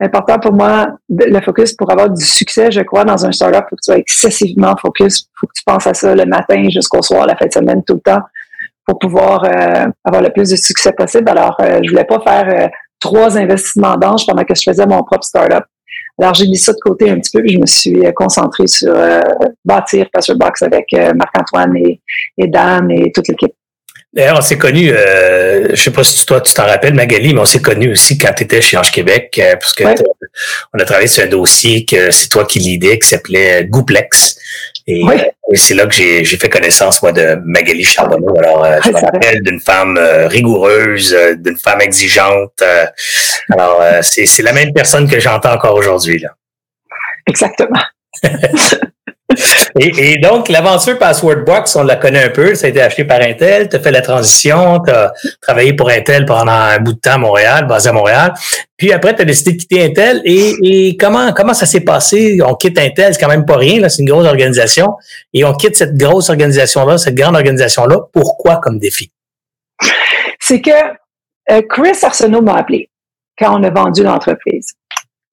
[0.00, 3.70] Important pour moi, le focus pour avoir du succès, je crois, dans un startup, il
[3.70, 5.20] faut que tu sois excessivement focus.
[5.20, 7.84] Il faut que tu penses à ça le matin jusqu'au soir, la fin de semaine,
[7.84, 8.22] tout le temps,
[8.84, 11.28] pour pouvoir euh, avoir le plus de succès possible.
[11.28, 15.04] Alors, euh, je voulais pas faire euh, trois investissements d'ange pendant que je faisais mon
[15.04, 15.64] propre startup.
[16.20, 18.94] Alors, j'ai mis ça de côté un petit peu, puis je me suis concentrée sur
[19.64, 22.00] bâtir Pastor Box avec Marc-Antoine et,
[22.38, 23.54] et Dan et toute l'équipe.
[24.12, 27.40] D'ailleurs, on s'est connu, euh, je sais pas si toi tu t'en rappelles, Magali, mais
[27.40, 29.84] on s'est connu aussi quand tu étais chez Ange Québec, euh, parce que
[30.74, 34.38] on a travaillé sur un dossier que c'est toi qui l'idée, qui s'appelait Gouplex.
[34.86, 35.16] Et, euh,
[35.50, 38.36] et c'est là que j'ai, fait connaissance, moi, de Magali Charbonneau.
[38.36, 42.62] Alors, euh, je me rappelle d'une femme rigoureuse, d'une femme exigeante.
[43.50, 46.18] alors, c'est, c'est la même personne que j'entends encore aujourd'hui.
[46.18, 46.36] là.
[47.26, 47.80] Exactement.
[49.86, 52.54] et, donc, l'aventure Password Box, on la connaît un peu.
[52.54, 53.68] Ça a été acheté par Intel.
[53.68, 54.80] Tu as fait la transition.
[54.80, 58.34] Tu as travaillé pour Intel pendant un bout de temps à Montréal, basé à Montréal.
[58.76, 60.20] Puis après, tu as décidé de quitter Intel.
[60.24, 62.38] Et, comment, comment ça s'est passé?
[62.44, 63.88] On quitte Intel, c'est quand même pas rien.
[63.88, 64.94] C'est une grosse organisation.
[65.32, 67.98] Et on quitte cette grosse organisation-là, cette grande organisation-là.
[68.12, 69.10] Pourquoi comme défi?
[70.38, 70.70] C'est que
[71.50, 72.88] euh, Chris Arsenault m'a appelé
[73.38, 74.74] quand on a vendu l'entreprise.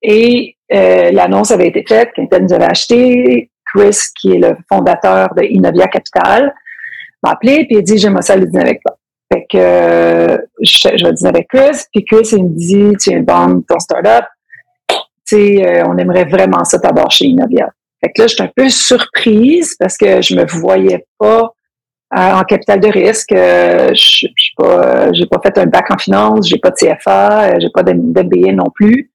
[0.02, 3.50] Et euh, l'annonce avait été faite, qu'Intel nous avait acheté.
[3.74, 6.54] Chris, qui est le fondateur de Innovia Capital,
[7.22, 8.96] m'a appelé et il dit j'aimerais ça le dîner avec toi.
[9.32, 13.10] Fait que euh, je, je, vais dîner avec Chris, puis Chris il me dit tu
[13.10, 14.26] viens de vendre ton startup,
[14.88, 17.70] tu sais euh, on aimerait vraiment ça d'abord chez Innovia.
[18.02, 21.52] Fait que là j'étais un peu surprise parce que je me voyais pas
[22.18, 23.30] euh, en capital de risque.
[23.30, 27.70] je je pas j'ai pas fait un bac en finance, j'ai pas de CFA, j'ai
[27.72, 29.09] pas d'MBA non plus.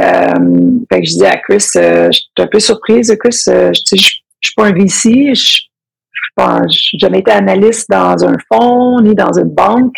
[0.00, 3.72] Euh, fait que je dis à Chris, euh, je suis un peu surprise, Chris, euh,
[3.74, 5.62] je, je, suis pas un VC, je
[6.38, 9.96] n'ai jamais été analyste dans un fonds ni dans une banque.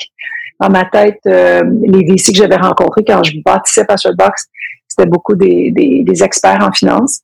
[0.58, 3.84] Dans ma tête, euh, les VC que j'avais rencontrés quand je bâtissais
[4.16, 4.46] Box,
[4.86, 7.20] c'était beaucoup des, des, des, experts en finance.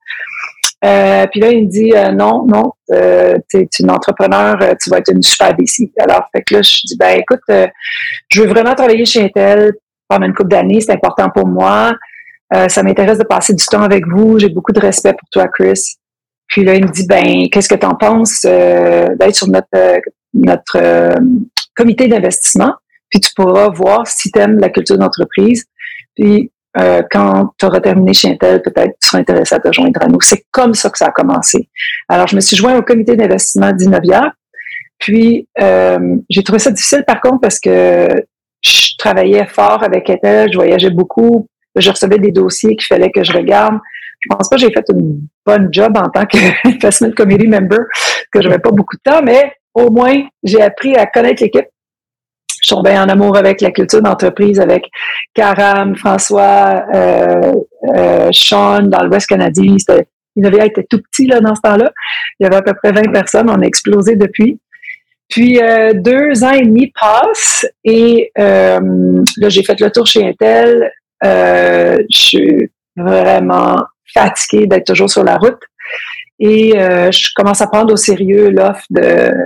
[0.83, 4.99] Euh, puis là, il me dit non, non, euh, tu es une entrepreneur, tu vas
[4.99, 5.93] être une super VC.
[5.99, 7.41] Alors, fait que là, je dis ben écoute,
[8.29, 9.75] je veux vraiment travailler chez Intel
[10.09, 11.93] pendant une couple d'années, c'est important pour moi.
[12.55, 14.39] Euh, ça m'intéresse de passer du temps avec vous.
[14.39, 15.97] J'ai beaucoup de respect pour toi, Chris.
[16.49, 19.67] Puis là, il me dit, ben, qu'est-ce que tu en penses euh, d'être sur notre,
[19.75, 19.99] euh,
[20.33, 21.19] notre
[21.75, 22.75] comité d'investissement?
[23.11, 25.65] Puis tu pourras voir si tu aimes la culture d'entreprise.
[26.15, 26.51] Puis
[27.11, 30.21] quand tu auras terminé chez Intel, peut-être tu seras intéressé à te joindre à nous.
[30.21, 31.71] C'est comme ça que ça a commencé.
[32.07, 34.31] Alors, je me suis joint au comité d'investissement d'Innovia.
[34.99, 38.09] Puis, euh, j'ai trouvé ça difficile par contre parce que
[38.63, 43.25] je travaillais fort avec Intel, je voyageais beaucoup, je recevais des dossiers qu'il fallait que
[43.25, 43.79] je regarde.
[44.21, 47.81] Je pense pas que j'ai fait une bonne job en tant que investment committee member,
[48.33, 51.67] que j'avais pas beaucoup de temps, mais au moins, j'ai appris à connaître l'équipe.
[52.63, 54.85] Je suis bien en amour avec la culture d'entreprise, avec
[55.35, 57.53] Karam, François, euh,
[57.95, 59.77] euh, Sean dans l'Ouest canadien.
[60.35, 61.93] Innovia était tout petit là, dans ce temps-là.
[62.41, 63.51] Il y avait à peu près 20 personnes.
[63.51, 64.59] On a explosé depuis.
[65.29, 68.81] Puis euh, deux ans et demi passent et là,
[69.49, 70.91] j'ai fait le tour chez Intel.
[71.25, 75.61] Euh, je suis vraiment fatiguée d'être toujours sur la route.
[76.39, 79.01] Et euh, je commence à prendre au sérieux l'offre de,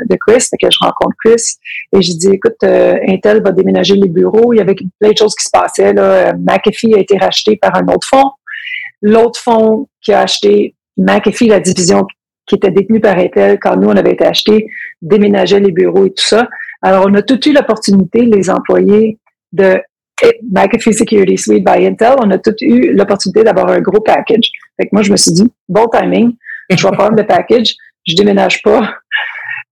[0.09, 1.43] de Chris, que je rencontre Chris.
[1.93, 4.53] Et je dis, écoute, euh, Intel va déménager les bureaux.
[4.53, 5.93] Il y avait plein de choses qui se passaient.
[5.93, 6.33] Là.
[6.35, 8.33] McAfee a été racheté par un autre fonds.
[9.03, 12.07] L'autre fonds qui a acheté McAfee, la division
[12.47, 14.67] qui était détenue par Intel quand nous, on avait été achetés,
[15.01, 16.49] déménageait les bureaux et tout ça.
[16.83, 19.19] Alors, on a tout eu l'opportunité, les employés
[19.53, 19.81] de
[20.51, 24.51] McAfee Security Suite by Intel, on a tout eu l'opportunité d'avoir un gros package.
[24.77, 26.33] Fait que moi, je me suis dit, bon timing,
[26.71, 27.75] je vais prendre le package,
[28.07, 28.95] je déménage pas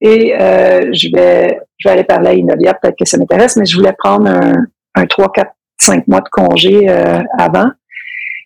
[0.00, 3.64] et euh, je vais je vais aller parler à Innovia, peut-être que ça m'intéresse, mais
[3.64, 7.70] je voulais prendre un, un 3, 4, 5 mois de congé euh, avant.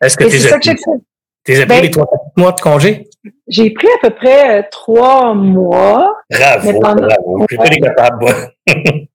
[0.02, 1.00] Est-ce que tu ça que j'ai fait.
[1.44, 3.08] T'es pris ben, les 3, 4 mois de congé?
[3.48, 6.14] J'ai pris à peu près 3 euh, mois.
[6.30, 7.46] Bravo, pendant, bravo.
[7.50, 8.26] Je suis capable,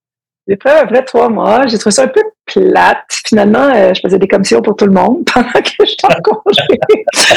[0.48, 1.68] J'ai près trois mois.
[1.68, 3.06] J'ai trouvé ça un peu plate.
[3.26, 6.80] Finalement, euh, je faisais des commissions pour tout le monde pendant que j'étais en congé.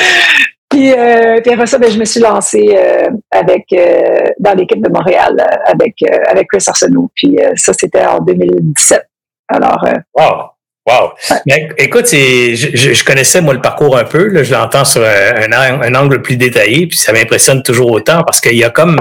[0.71, 3.67] puis, euh, puis après ça, ben, je me suis lancée euh, avec
[4.39, 5.97] dans l'équipe de Montréal avec
[6.29, 7.11] avec Chris Arsenault.
[7.15, 9.07] Puis ça, c'était en 2017.
[9.49, 9.85] Alors.
[10.17, 10.51] wow.
[10.89, 11.11] Wow.
[11.47, 14.29] Mais, écoute, je, je, connaissais moi le parcours un peu.
[14.29, 18.41] Là, je l'entends sur un, un, angle plus détaillé, puis ça m'impressionne toujours autant parce
[18.41, 18.99] qu'il y a comme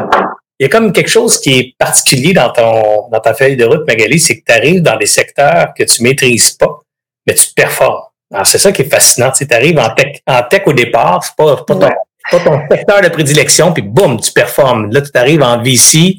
[0.59, 3.65] il y a comme quelque chose qui est particulier dans ton dans ta feuille de
[3.65, 6.79] route, Magali, c'est que tu arrives dans des secteurs que tu maîtrises pas,
[7.25, 8.03] mais tu performes.
[8.31, 9.31] Alors, c'est ça qui est fascinant.
[9.31, 11.89] Tu arrives en tech, en tech au départ, c'est pas, pas, ton,
[12.31, 14.91] pas ton secteur de prédilection, puis boum, tu performes.
[14.91, 16.17] Là, tu arrives en VC,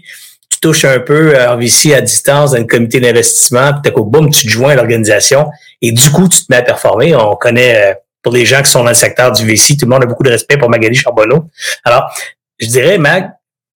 [0.50, 4.04] tu touches un peu euh, en VC à distance dans un comité d'investissement, puis coup,
[4.04, 5.50] boum, tu te joins à l'organisation
[5.82, 7.14] et du coup, tu te mets à performer.
[7.14, 9.90] On connaît, euh, pour les gens qui sont dans le secteur du VC, tout le
[9.90, 11.46] monde a beaucoup de respect pour Magali Charbonneau.
[11.84, 12.10] Alors,
[12.58, 13.30] je dirais, Mag,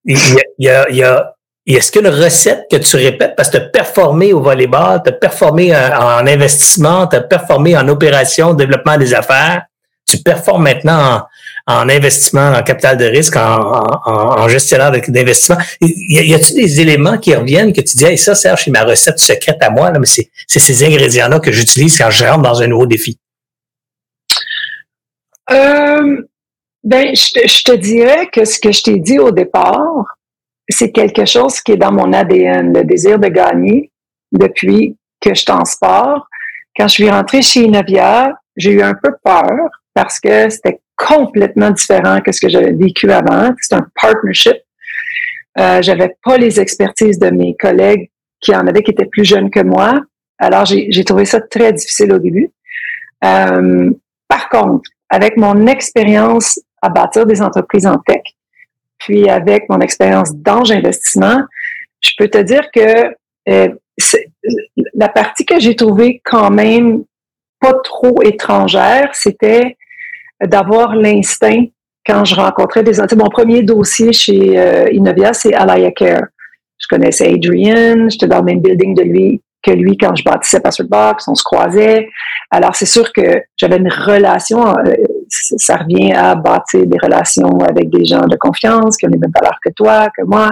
[0.05, 0.17] il
[0.59, 1.35] y a, il y a,
[1.67, 3.35] est-ce une recette que tu répètes?
[3.35, 7.75] Parce que tu as performé au volleyball, tu as performé en, investissement, tu as performé
[7.75, 9.63] en opération, développement des affaires,
[10.07, 11.25] tu performes maintenant
[11.65, 15.57] en, investissement, en capital de risque, en, gestionnaire d'investissement.
[15.81, 18.71] Y, a, t il des éléments qui reviennent que tu dis, hey, ça, Serge, c'est
[18.71, 22.43] ma recette secrète à moi, là, mais c'est ces ingrédients-là que j'utilise quand je rentre
[22.43, 23.17] dans un nouveau défi?
[25.51, 26.17] Euh,
[26.85, 30.05] ben, je te, je te dirais que ce que je t'ai dit au départ,
[30.69, 33.91] c'est quelque chose qui est dans mon ADN, le désir de gagner
[34.31, 36.27] depuis que je t'en sport.
[36.77, 41.71] Quand je suis rentrée chez Innovia, j'ai eu un peu peur parce que c'était complètement
[41.71, 43.53] différent que ce que j'avais vécu avant.
[43.59, 44.57] C'est un partnership.
[45.57, 48.09] Euh, j'avais pas les expertises de mes collègues
[48.41, 50.01] qui en avaient qui étaient plus jeunes que moi.
[50.37, 52.51] Alors, j'ai trouvé ça très difficile au début.
[53.23, 53.91] Euh,
[54.27, 58.21] par contre, avec mon expérience à bâtir des entreprises en tech.
[58.99, 61.41] Puis avec mon expérience d'ange investissement,
[61.99, 63.15] je peux te dire que
[63.49, 63.69] euh,
[64.93, 67.03] la partie que j'ai trouvée quand même
[67.59, 69.77] pas trop étrangère, c'était
[70.43, 71.65] d'avoir l'instinct
[72.05, 76.25] quand je rencontrais des Mon premier dossier chez euh, Innovia, c'est Alaya Care.
[76.77, 80.59] Je connaissais Adrian, j'étais dans le même building de lui que lui quand je bâtissais
[80.59, 82.07] Password Box, on se croisait.
[82.51, 84.93] Alors c'est sûr que j'avais une relation euh,
[85.29, 89.31] ça revient à bâtir des relations avec des gens de confiance qui ont les mêmes
[89.33, 90.51] valeurs que toi, que moi,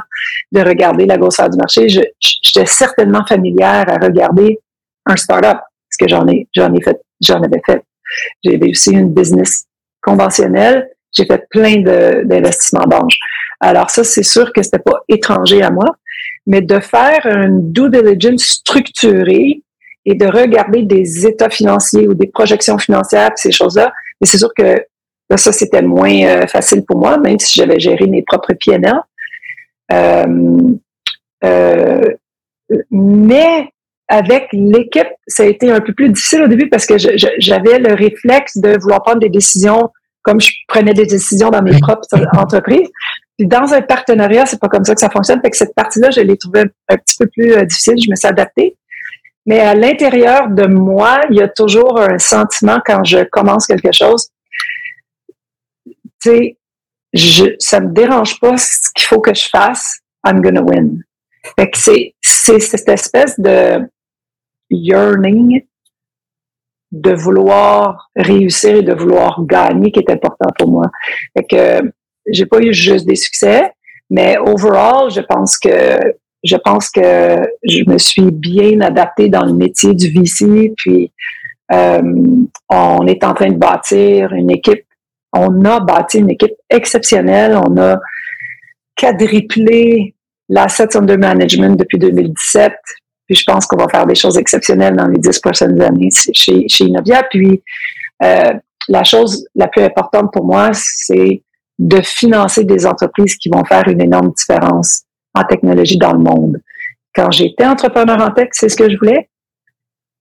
[0.51, 1.87] de regarder la grosseur du marché.
[1.89, 4.59] J'étais certainement familière à regarder
[5.05, 7.83] un startup, parce que j'en ai, j'en ai fait, j'en avais fait.
[8.43, 9.65] J'ai aussi une business
[10.01, 10.89] conventionnelle.
[11.11, 13.17] J'ai fait plein d'investissements d'ange.
[13.59, 15.85] Alors ça, c'est sûr que c'était pas étranger à moi,
[16.45, 19.61] mais de faire une due diligence structurée
[20.05, 24.53] et de regarder des états financiers ou des projections financières, ces choses-là, mais c'est sûr
[24.55, 24.83] que
[25.37, 28.93] ça, c'était moins euh, facile pour moi, même si j'avais géré mes propres PNL.
[29.91, 30.73] Euh,
[31.43, 32.01] euh,
[32.91, 33.69] mais
[34.07, 37.93] avec l'équipe, ça a été un peu plus difficile au début parce que j'avais le
[37.93, 39.89] réflexe de vouloir prendre des décisions
[40.23, 42.89] comme je prenais des décisions dans mes propres entreprises.
[43.45, 45.41] Dans un partenariat, c'est pas comme ça que ça fonctionne.
[45.41, 47.95] Fait que cette partie-là, je l'ai trouvée un petit peu plus difficile.
[48.03, 48.77] Je me suis adaptée.
[49.45, 53.91] Mais à l'intérieur de moi, il y a toujours un sentiment quand je commence quelque
[53.91, 54.29] chose.
[56.21, 56.55] Tu
[57.13, 59.99] sais, ça me dérange pas ce qu'il faut que je fasse.
[60.25, 61.03] I'm gonna win.
[61.57, 63.81] Fait que c'est, c'est cette espèce de
[64.69, 65.63] yearning
[66.91, 70.85] de vouloir réussir et de vouloir gagner qui est important pour moi.
[71.35, 71.93] Fait que
[72.31, 73.71] j'ai pas eu juste des succès,
[74.09, 75.99] mais overall, je pense que
[76.43, 80.73] je pense que je me suis bien adaptée dans le métier du VC.
[80.77, 81.11] Puis
[81.71, 82.01] euh,
[82.69, 84.83] on est en train de bâtir une équipe.
[85.31, 87.57] On a bâti une équipe exceptionnelle.
[87.65, 87.99] On a
[88.95, 90.15] quadruplé
[90.49, 92.73] l'assets under management depuis 2017.
[93.25, 96.67] Puis je pense qu'on va faire des choses exceptionnelles dans les dix prochaines années chez,
[96.67, 97.23] chez Innovia.
[97.29, 97.63] Puis
[98.21, 98.53] euh,
[98.89, 101.41] la chose la plus importante pour moi, c'est
[101.83, 106.61] de financer des entreprises qui vont faire une énorme différence en technologie dans le monde.
[107.13, 109.29] Quand j'étais entrepreneur en tech, c'est ce que je voulais.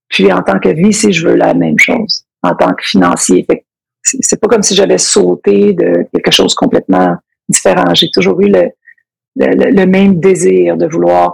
[0.08, 2.24] Puis en tant que VC, je veux la même chose.
[2.42, 3.46] En tant que financier,
[4.02, 7.16] c'est pas comme si j'avais sauté de quelque chose complètement
[7.48, 7.94] différent.
[7.94, 11.32] J'ai toujours eu le, même désir de vouloir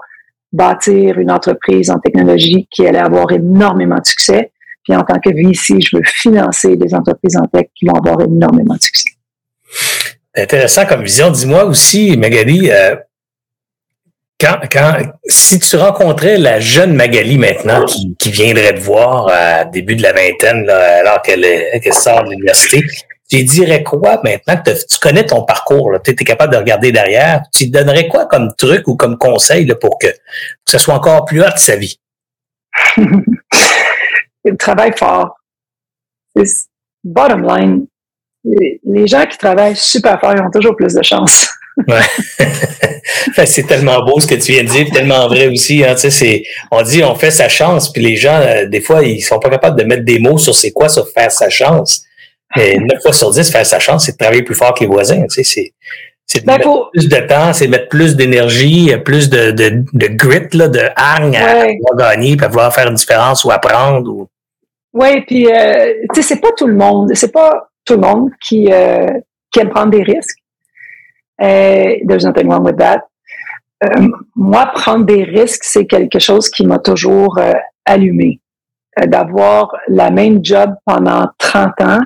[0.52, 4.52] bâtir une entreprise en technologie qui allait avoir énormément de succès.
[4.84, 8.20] Puis en tant que VC, je veux financer des entreprises en tech qui vont avoir
[8.20, 9.17] énormément de succès.
[10.38, 11.30] Intéressant comme vision.
[11.30, 12.94] Dis-moi aussi, Magali, euh,
[14.38, 14.94] quand, quand,
[15.26, 20.12] si tu rencontrais la jeune Magali maintenant qui, viendrait te voir à début de la
[20.12, 21.44] vingtaine, alors qu'elle
[21.92, 22.84] sort de l'université,
[23.28, 27.42] tu dirais quoi maintenant que tu connais ton parcours, tu es, capable de regarder derrière,
[27.52, 30.06] tu lui donnerais quoi comme truc ou comme conseil pour que,
[30.66, 31.98] ce soit encore plus hard sa vie?
[32.96, 35.34] Il travaille fort.
[37.02, 37.86] Bottom line,
[38.84, 41.48] les gens qui travaillent super fort, ils ont toujours plus de chance.
[41.86, 42.46] ouais.
[43.46, 45.84] c'est tellement beau ce que tu viens de dire, tellement vrai aussi.
[45.84, 49.20] Hein, c'est, on dit on fait sa chance, puis les gens, euh, des fois, ils
[49.20, 52.02] sont pas capables de mettre des mots sur c'est quoi sur faire sa chance.
[52.56, 54.86] Mais 9 fois sur 10, faire sa chance, c'est de travailler plus fort que les
[54.86, 55.24] voisins.
[55.30, 55.72] Tu sais,
[56.26, 60.06] c'est, de ben, mettre plus de temps, c'est mettre plus d'énergie, plus de, de, de
[60.08, 64.10] grit, là, de hargne à pouvoir gagner, à vouloir faire une différence ou apprendre.
[64.10, 64.28] Ou...
[64.92, 67.12] Oui, puis euh, tu sais, c'est pas tout le monde.
[67.14, 69.06] C'est pas tout le monde qui, euh,
[69.50, 70.38] qui aime prendre des risques.
[71.40, 73.04] Euh, there's nothing wrong with that.
[74.34, 77.52] Moi, prendre des risques, c'est quelque chose qui m'a toujours euh,
[77.84, 78.40] allumé.
[79.00, 82.00] Euh, d'avoir la même job pendant 30 ans,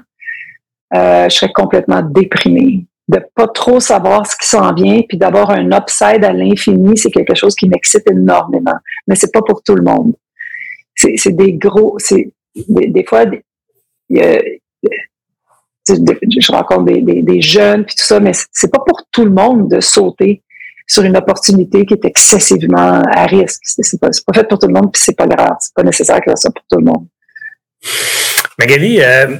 [0.94, 2.84] je serais complètement déprimée.
[3.08, 7.10] De pas trop savoir ce qui s'en vient, puis d'avoir un upside à l'infini, c'est
[7.10, 8.76] quelque chose qui m'excite énormément.
[9.08, 10.14] Mais c'est pas pour tout le monde.
[10.94, 13.24] C'est des gros, c'est des, des, fois,
[14.10, 14.38] il y a,
[15.88, 19.80] je rencontre des, jeunes puis tout ça, mais c'est pas pour tout le monde de
[19.80, 20.42] sauter
[20.86, 23.60] sur une opportunité qui est excessivement à risque.
[23.62, 25.56] C'est pas, pas fait pour tout le monde, puis c'est pas grave.
[25.60, 27.06] C'est pas nécessaire que ça soit pour tout le monde.
[28.58, 29.38] Magali, euh,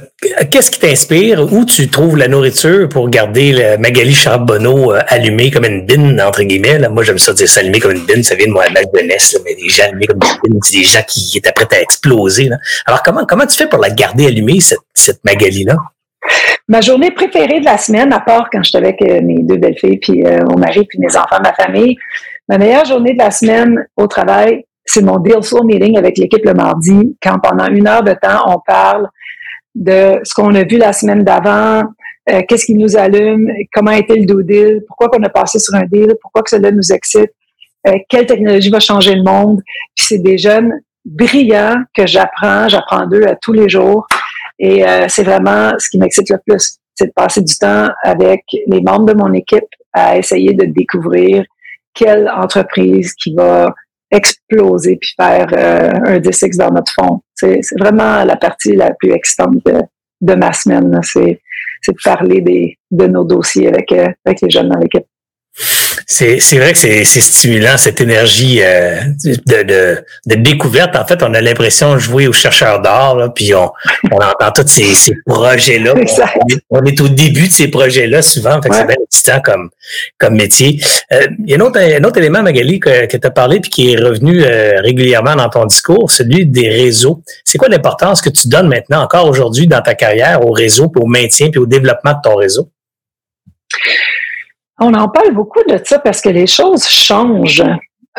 [0.49, 1.53] qu'est-ce qui t'inspire?
[1.53, 6.19] Où tu trouves la nourriture pour garder le Magali Charbonneau euh, allumé comme une bine,
[6.19, 6.89] entre guillemets?
[6.89, 9.53] Moi, j'aime ça dire s'allumer comme une bine, ça vient de moi, la jeunesse, mais
[9.55, 12.49] des gens allumés comme une bine, c'est des gens qui étaient prêts à exploser.
[12.85, 14.59] Alors, comment, comment tu fais pour la garder allumée,
[14.93, 15.77] cette Magali-là?
[16.69, 19.97] Ma journée préférée de la semaine, à part quand j'étais avec euh, mes deux belles-filles,
[19.97, 21.97] puis euh, mon mari, puis mes enfants, ma famille,
[22.47, 26.43] ma meilleure journée de la semaine au travail, c'est mon deal flow meeting avec l'équipe
[26.45, 29.09] le mardi, quand pendant une heure de temps, on parle
[29.75, 31.83] de ce qu'on a vu la semaine d'avant,
[32.29, 35.75] euh, qu'est-ce qui nous allume, comment été le do deal, pourquoi qu'on a passé sur
[35.75, 37.31] un deal, pourquoi que cela nous excite,
[38.07, 39.61] quelle technologie va changer le monde.
[39.93, 40.71] Puis c'est des jeunes
[41.03, 44.07] brillants que j'apprends, j'apprends d'eux à tous les jours.
[44.63, 48.45] Et euh, c'est vraiment ce qui m'excite le plus, c'est de passer du temps avec
[48.67, 51.43] les membres de mon équipe à essayer de découvrir
[51.93, 53.75] quelle entreprise qui va
[54.09, 57.19] exploser puis faire euh, un D6 dans notre fond.
[57.35, 59.81] C'est vraiment la partie la plus excitante de,
[60.21, 60.97] de ma semaine.
[61.03, 61.41] C'est
[61.85, 65.05] de parler des, de nos dossiers avec, euh, avec les jeunes dans l'équipe.
[66.07, 70.95] C'est, c'est vrai que c'est, c'est stimulant, cette énergie euh, de, de, de, découverte.
[70.95, 73.71] En fait, on a l'impression de jouer aux chercheurs d'or, là, puis on,
[74.11, 75.93] on entend tous ces, ces projets-là.
[76.69, 79.69] On, est, au début de ces projets-là souvent, fait que c'est bien excitant comme,
[80.17, 80.79] comme métier.
[81.11, 83.59] Euh, il y a un autre, un autre élément, Magali, que, que tu as parlé
[83.59, 87.21] puis qui est revenu euh, régulièrement dans ton discours, celui des réseaux.
[87.43, 91.01] C'est quoi l'importance que tu donnes maintenant, encore aujourd'hui, dans ta carrière, au réseau, puis
[91.01, 92.69] au maintien, puis au développement de ton réseau?
[94.79, 97.63] On en parle beaucoup de ça parce que les choses changent.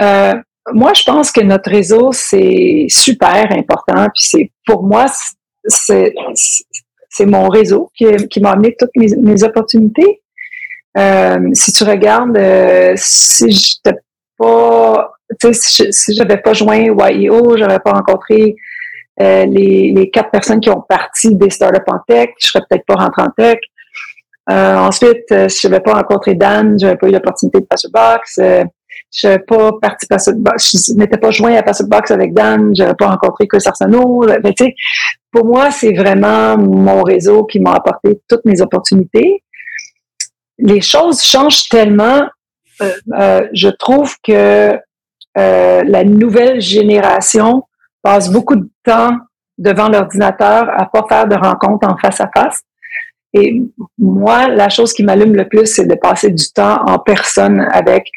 [0.01, 0.35] Euh,
[0.73, 4.07] moi, je pense que notre réseau, c'est super important.
[4.15, 5.07] Puis c'est pour moi,
[5.67, 10.23] c'est mon réseau qui, m'a amené toutes mes, mes opportunités.
[10.97, 13.91] Euh, si tu regardes, euh, si je
[14.37, 15.13] pas,
[15.53, 18.57] si, si j'avais pas joint YEO, j'aurais pas rencontré
[19.21, 22.85] euh, les, les quatre personnes qui ont parti des startups en tech, je serais peut-être
[22.87, 23.59] pas rentré en tech.
[24.51, 27.89] Euh, ensuite, euh, je n'avais pas rencontré Dan, je n'avais pas eu l'opportunité de passer
[27.93, 28.39] box.
[28.39, 28.65] Euh,
[29.13, 33.09] je n'avais pas parti je n'étais pas joint à Passive Box avec Dan, j'avais pas
[33.09, 34.27] rencontré Chris Arsenault.
[34.43, 34.75] Mais tu
[35.35, 39.43] pour moi, c'est vraiment mon réseau qui m'a apporté toutes mes opportunités.
[40.59, 42.29] Les choses changent tellement.
[42.81, 44.79] Euh, euh, je trouve que
[45.37, 47.65] euh, la nouvelle génération
[48.01, 49.17] passe beaucoup de temps
[49.59, 52.63] devant l'ordinateur à pas faire de rencontres en face à face.
[53.35, 53.61] Et
[53.99, 58.09] moi, la chose qui m'allume le plus, c'est de passer du temps en personne avec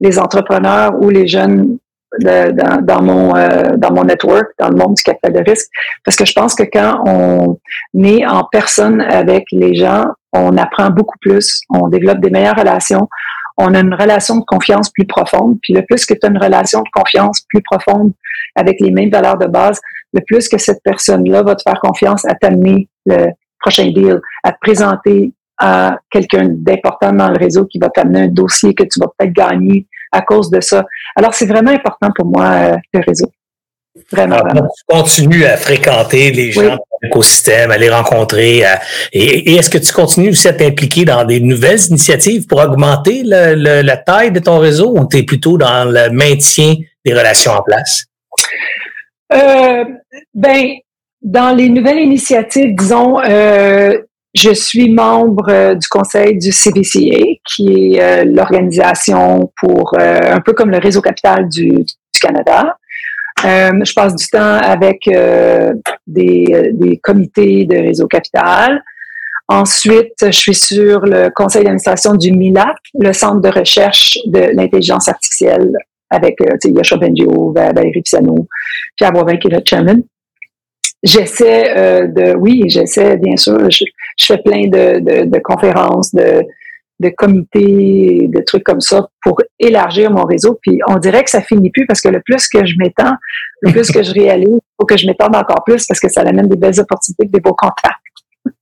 [0.00, 1.78] les entrepreneurs ou les jeunes
[2.20, 5.68] dans, mon euh, dans mon network, dans le monde du capital de risque,
[6.04, 7.58] parce que je pense que quand on
[8.02, 13.08] est en personne avec les gens, on apprend beaucoup plus, on développe des meilleures relations,
[13.56, 15.58] on a une relation de confiance plus profonde.
[15.62, 18.12] Puis le plus que tu as une relation de confiance plus profonde
[18.56, 19.80] avec les mêmes valeurs de base,
[20.12, 23.28] le plus que cette personne-là va te faire confiance à t'amener le
[23.62, 28.28] prochain deal, à te présenter à quelqu'un d'important dans le réseau qui va t'amener un
[28.28, 30.84] dossier que tu vas peut-être gagner à cause de ça.
[31.16, 33.30] Alors, c'est vraiment important pour moi, euh, le réseau.
[34.10, 38.64] Vraiment, Tu continues à fréquenter les gens de l'écosystème, à les rencontrer.
[39.12, 43.96] et, est-ce que tu continues aussi à t'impliquer dans des nouvelles initiatives pour augmenter la
[43.98, 48.06] taille de ton réseau ou tu es plutôt dans le maintien des relations en place?
[49.32, 49.84] Euh,
[50.34, 50.68] ben,
[51.22, 53.98] dans les nouvelles initiatives, disons, euh,
[54.34, 60.52] je suis membre euh, du conseil du CVCA, qui est euh, l'organisation pour un peu
[60.52, 62.76] comme le réseau capital du, du Canada.
[63.44, 65.08] je passe du temps avec
[66.06, 68.82] des, des, comités de réseau capital.
[69.48, 75.08] Ensuite, je suis sur le conseil d'administration du MILAC, le centre de recherche de l'intelligence
[75.08, 75.72] artificielle
[76.12, 78.46] avec euh, Yasha Benjo, Valérie Pisano,
[78.96, 80.02] Pierre Boivin qui est le chairman.
[81.02, 83.84] J'essaie euh, de, oui, j'essaie bien sûr, je,
[84.20, 86.44] fais plein de, de, de, conférences, de,
[87.00, 90.58] de comités, de trucs comme ça pour élargir mon réseau.
[90.62, 93.14] Puis on dirait que ça finit plus parce que le plus que je m'étends,
[93.62, 96.20] le plus que je réalise, il faut que je m'étende encore plus parce que ça
[96.20, 97.98] amène des belles opportunités, des beaux contacts.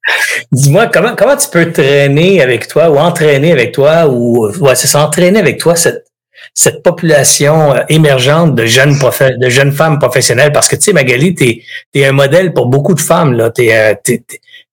[0.52, 5.38] Dis-moi, comment, comment tu peux traîner avec toi ou entraîner avec toi ou ouais, s'entraîner
[5.38, 6.09] avec toi cette,
[6.54, 8.96] cette population euh, émergente de jeunes
[9.38, 10.52] de jeunes femmes professionnelles.
[10.52, 11.62] Parce que tu sais Magali tu
[11.94, 13.50] es, un modèle pour beaucoup de femmes là.
[13.50, 13.94] Tu es, euh,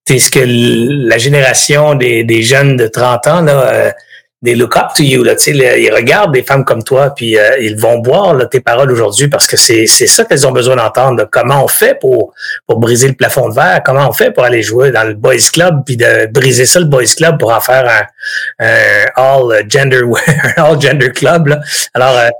[0.08, 0.40] ce que
[1.08, 3.92] la génération des, des jeunes de 30 ans là
[4.40, 7.58] des look up to you là, sais, ils regardent des femmes comme toi, puis euh,
[7.60, 11.28] ils vont boire là, tes paroles aujourd'hui parce que c'est ça qu'elles ont besoin d'entendre.
[11.30, 12.32] Comment on fait pour
[12.66, 15.34] pour briser le plafond de verre Comment on fait pour aller jouer dans le boys
[15.52, 18.06] club puis de briser ça le boys club pour en faire
[18.60, 20.02] un, un all gender
[20.56, 21.60] all gender club là.
[21.94, 22.30] Alors, euh,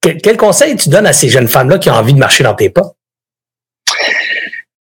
[0.00, 2.54] quel, conseil tu donnes à ces jeunes femmes là qui ont envie de marcher dans
[2.54, 2.92] tes pas?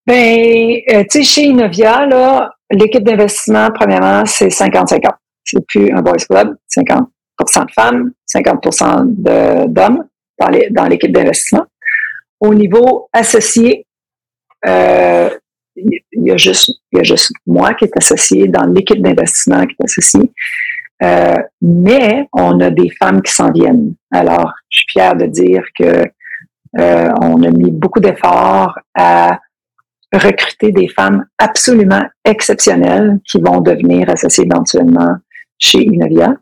[0.05, 5.09] Ben, euh, tu sais, chez Innovia là, l'équipe d'investissement premièrement c'est 50-50
[5.43, 7.05] c'est plus un boys club, 50%
[7.65, 10.05] de femmes, 50% d'hommes
[10.71, 11.65] dans l'équipe d'investissement.
[12.39, 13.85] Au niveau associé,
[14.65, 15.29] euh,
[15.75, 20.31] il y a juste moi qui est associé dans l'équipe d'investissement qui est associé.
[21.03, 23.95] Euh, mais on a des femmes qui s'en viennent.
[24.11, 26.05] Alors, je suis fière de dire que
[26.79, 29.39] euh, on a mis beaucoup d'efforts à
[30.13, 35.15] recruter des femmes absolument exceptionnelles qui vont devenir associées éventuellement
[35.61, 36.35] chez Innovia.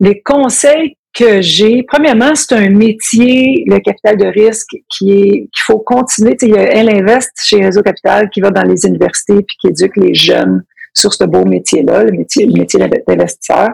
[0.00, 5.62] Les conseils que j'ai, premièrement, c'est un métier, le capital de risque, qui est qu'il
[5.66, 6.36] faut continuer.
[6.36, 9.34] Tu sais, il y a Elle Invest chez Réseau Capital qui va dans les universités
[9.34, 10.62] puis qui éduque les jeunes
[10.94, 13.70] sur ce beau métier-là, le métier, le métier d'investisseur.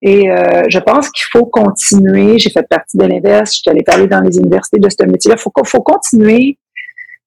[0.00, 2.38] Et euh, je pense qu'il faut continuer.
[2.38, 5.36] J'ai fait partie de l'Invest, je suis allée parler dans les universités de ce métier-là.
[5.38, 6.58] Il faut, faut continuer,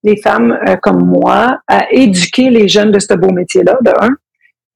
[0.02, 4.10] les femmes euh, comme moi, à éduquer les jeunes de ce beau métier-là, de un.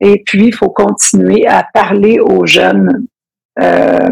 [0.01, 3.07] Et puis, il faut continuer à parler aux jeunes.
[3.61, 4.09] Euh,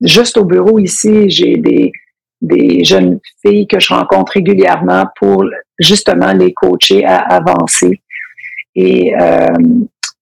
[0.00, 1.92] juste au bureau ici, j'ai des,
[2.40, 5.44] des jeunes filles que je rencontre régulièrement pour
[5.78, 8.00] justement les coacher à avancer
[8.74, 9.46] et euh,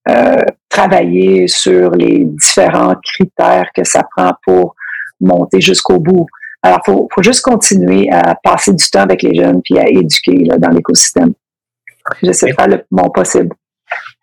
[0.09, 4.75] euh, travailler sur les différents critères que ça prend pour
[5.19, 6.27] monter jusqu'au bout.
[6.61, 9.87] Alors, il faut, faut, juste continuer à passer du temps avec les jeunes puis à
[9.87, 11.33] éduquer là, dans l'écosystème.
[12.21, 13.55] J'essaie de faire le, mon possible.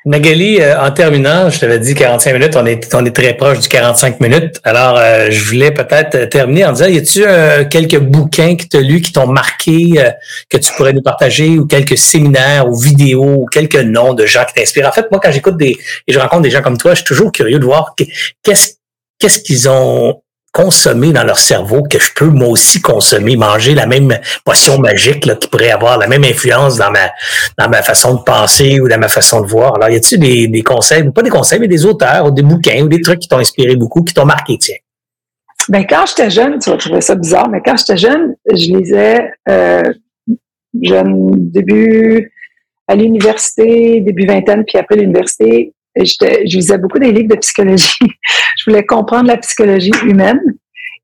[0.06, 3.60] Magali, euh, en terminant, je t'avais dit 45 minutes, on est, on est très proche
[3.60, 4.60] du 45 minutes.
[4.62, 8.76] Alors, euh, je voulais peut-être terminer en disant, y a-tu euh, quelques bouquins que tu
[8.76, 9.92] as lus qui t'ont marqué,
[10.50, 14.44] que tu pourrais nous partager, ou quelques séminaires, ou vidéos, ou quelques noms de gens
[14.44, 14.88] qui t'inspirent?
[14.88, 17.06] En fait, moi, quand j'écoute des, et je rencontre des gens comme toi, je suis
[17.06, 17.94] toujours curieux de voir
[18.42, 18.74] qu'est-ce
[19.18, 20.20] qu'est-ce qu'ils ont
[20.54, 25.26] consommer dans leur cerveau que je peux moi aussi consommer, manger la même potion magique
[25.26, 27.10] là, qui pourrait avoir la même influence dans ma
[27.58, 29.74] dans ma façon de penser ou dans ma façon de voir.
[29.74, 32.82] Alors, y a-t-il des, des conseils, pas des conseils, mais des auteurs ou des bouquins
[32.82, 34.76] ou des trucs qui t'ont inspiré beaucoup, qui t'ont marqué, tiens?
[35.68, 39.32] Ben, quand j'étais jeune, tu vas trouver ça bizarre, mais quand j'étais jeune, je lisais
[39.48, 39.82] euh,
[40.80, 42.32] jeune début
[42.86, 47.98] à l'université, début vingtaine, puis après l'université, je lisais beaucoup des livres de psychologie.
[48.58, 50.40] je voulais comprendre la psychologie humaine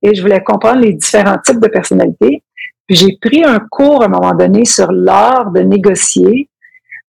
[0.03, 2.43] et je voulais comprendre les différents types de personnalités.
[2.87, 6.49] Puis j'ai pris un cours à un moment donné sur l'art de négocier,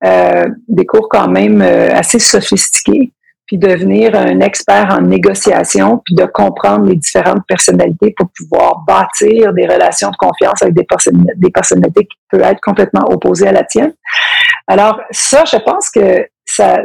[0.04, 3.12] euh, des cours quand même euh, assez sophistiqués
[3.52, 9.52] puis devenir un expert en négociation, puis de comprendre les différentes personnalités pour pouvoir bâtir
[9.52, 10.88] des relations de confiance avec des,
[11.36, 13.92] des personnalités qui peuvent être complètement opposées à la tienne.
[14.68, 16.26] Alors, ça, je pense que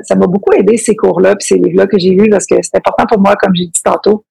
[0.02, 2.76] ça m'a beaucoup aidé, ces cours-là, puis ces livres-là que j'ai lus, parce que c'est
[2.76, 4.24] important pour moi, comme j'ai dit tantôt,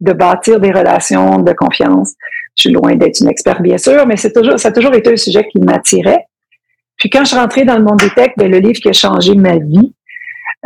[0.00, 2.14] de bâtir des relations de confiance.
[2.56, 5.12] Je suis loin d'être une experte, bien sûr, mais c'est toujours, ça a toujours été
[5.12, 6.26] un sujet qui m'attirait.
[6.96, 8.92] Puis quand je suis rentrée dans le monde des techs, ben, le livre qui a
[8.92, 9.92] changé ma vie,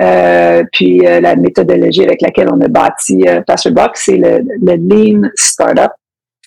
[0.00, 3.40] euh, puis euh, la méthodologie avec laquelle on a bâti euh,
[3.70, 5.90] Box, c'est le, le, Lean Startup.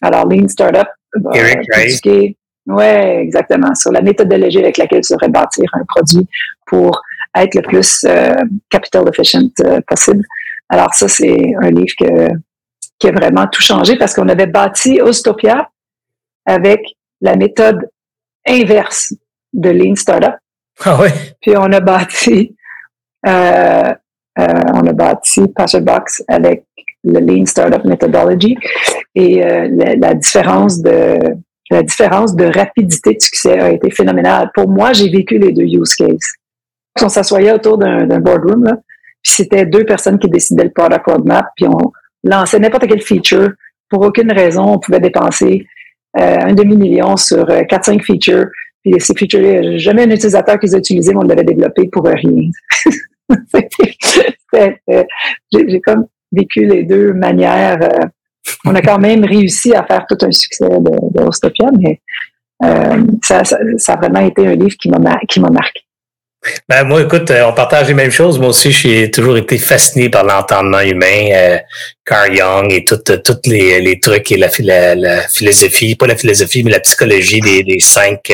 [0.01, 2.35] Alors, Lean Startup, Oui,
[2.67, 6.27] ouais, exactement, sur la méthodologie avec laquelle tu devrais bâtir un produit
[6.65, 7.01] pour
[7.35, 8.33] être le plus euh,
[8.69, 9.49] capital efficient
[9.87, 10.23] possible.
[10.69, 12.27] Alors, ça, c'est un livre que,
[12.99, 15.69] qui a vraiment tout changé parce qu'on avait bâti Ostopia
[16.45, 16.81] avec
[17.21, 17.89] la méthode
[18.47, 19.13] inverse
[19.53, 20.35] de Lean Startup.
[20.83, 21.09] Ah oui.
[21.41, 22.55] Puis on a bâti
[23.27, 23.93] euh,
[24.39, 25.41] euh, on a bâti
[25.81, 26.65] Box avec
[27.03, 28.57] le Lean Startup Methodology
[29.15, 29.67] et euh,
[29.97, 31.17] la, différence de
[31.69, 34.51] la différence de rapidité de succès a été phénoménale.
[34.53, 36.35] Pour moi, j'ai vécu les deux use cases.
[37.01, 38.73] On s'assoyait autour d'un boardroom, là,
[39.23, 41.91] puis c'était deux personnes qui décidaient le product roadmap, puis on
[42.23, 43.51] lançait n'importe quel feature.
[43.89, 45.65] Pour aucune raison, on pouvait dépenser
[46.13, 48.47] un demi-million sur quatre, cinq features.
[48.83, 52.49] Puis ces features, jamais un utilisateur qui les a utilisés, on l'avait développé pour rien.
[55.51, 57.79] j'ai comme vécu les deux manières.
[57.81, 58.07] Euh,
[58.65, 62.01] on a quand même réussi à faire tout un succès de, de mais
[62.63, 65.80] euh, ça, ça, a vraiment été un livre qui m'a marqué.
[66.67, 68.39] Ben, moi, écoute, euh, on partage les mêmes choses.
[68.39, 71.59] Moi aussi, j'ai toujours été fasciné par l'entendement humain,
[72.03, 76.71] Carl Jung et tous les, les trucs et la, la, philosophie, pas la philosophie, mais
[76.71, 78.31] la psychologie des, des cinq,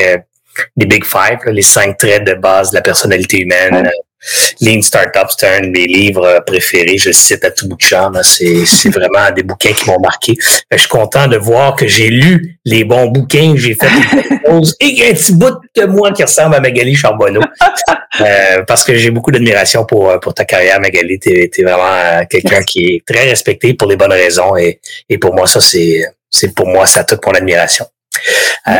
[0.76, 3.90] des Big Five, les cinq traits de base de la personnalité humaine.
[4.60, 6.98] Lean Startup, c'est un de mes livres préférés.
[6.98, 8.10] Je cite à tout bout de champ.
[8.22, 10.36] C'est vraiment des bouquins qui m'ont marqué.
[10.70, 14.76] je suis content de voir que j'ai lu les bons bouquins, j'ai fait des choses
[14.80, 17.40] et un petit bout de moi qui ressemble à Magali Charbonneau.
[18.20, 21.18] euh, parce que j'ai beaucoup d'admiration pour, pour ta carrière, Magali.
[21.18, 24.56] Tu es, vraiment quelqu'un qui est très respecté pour les bonnes raisons.
[24.56, 27.86] Et, et pour moi, ça, c'est pour moi, ça a toute mon admiration.
[28.66, 28.72] Euh,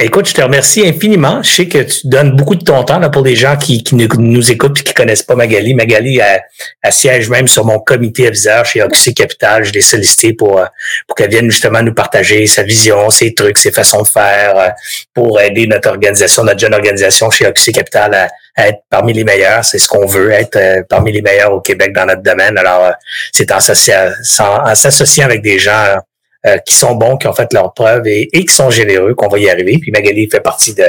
[0.00, 1.40] Écoute, je te remercie infiniment.
[1.44, 3.94] Je sais que tu donnes beaucoup de ton temps là, pour des gens qui, qui
[3.94, 5.72] nous, écoutent et qui connaissent pas Magali.
[5.72, 6.42] Magali a,
[6.90, 9.64] siège même sur mon comité aviseur chez Oxy Capital.
[9.64, 10.64] Je l'ai sollicité pour, euh,
[11.06, 14.68] pour qu'elle vienne justement nous partager sa vision, ses trucs, ses façons de faire euh,
[15.14, 18.28] pour aider notre organisation, notre jeune organisation chez Oxy Capital à,
[18.66, 19.64] être parmi les meilleurs.
[19.64, 22.58] C'est ce qu'on veut, être euh, parmi les meilleurs au Québec dans notre domaine.
[22.58, 22.94] Alors,
[23.30, 25.98] c'est en s'associant avec des gens
[26.46, 29.38] euh, qui sont bons, qui ont fait leurs preuves et, qui sont généreux, qu'on va
[29.38, 29.78] y arriver.
[29.80, 30.86] Puis Magali fait partie de,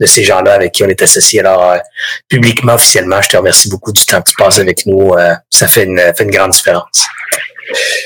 [0.00, 1.40] de ces gens-là avec qui on est associé.
[1.40, 1.78] Alors, euh,
[2.28, 5.14] publiquement, officiellement, je te remercie beaucoup du temps que tu passes avec nous.
[5.14, 7.04] Euh, ça fait une, fait une grande différence.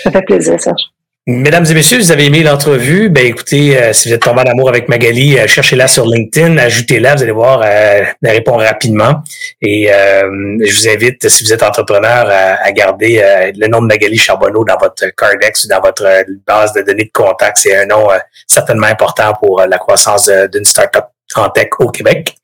[0.05, 0.83] Ça fait plaisir, Serge.
[1.29, 4.51] Mesdames et messieurs, vous avez aimé l'entrevue, ben écoutez, euh, si vous êtes tombé en
[4.51, 9.23] amour avec Magali, euh, cherchez-la sur LinkedIn, ajoutez-la, vous allez voir, euh, elle répond rapidement.
[9.61, 13.23] Et je vous invite, si vous êtes entrepreneur, à, garder
[13.57, 16.05] le nom de Magali Charbonneau dans votre Cardex ou dans votre
[16.45, 17.59] base de données de contact.
[17.59, 18.09] C'est un nom
[18.49, 21.05] certainement important pour la croissance d'une startup
[21.39, 22.35] en tech au Québec.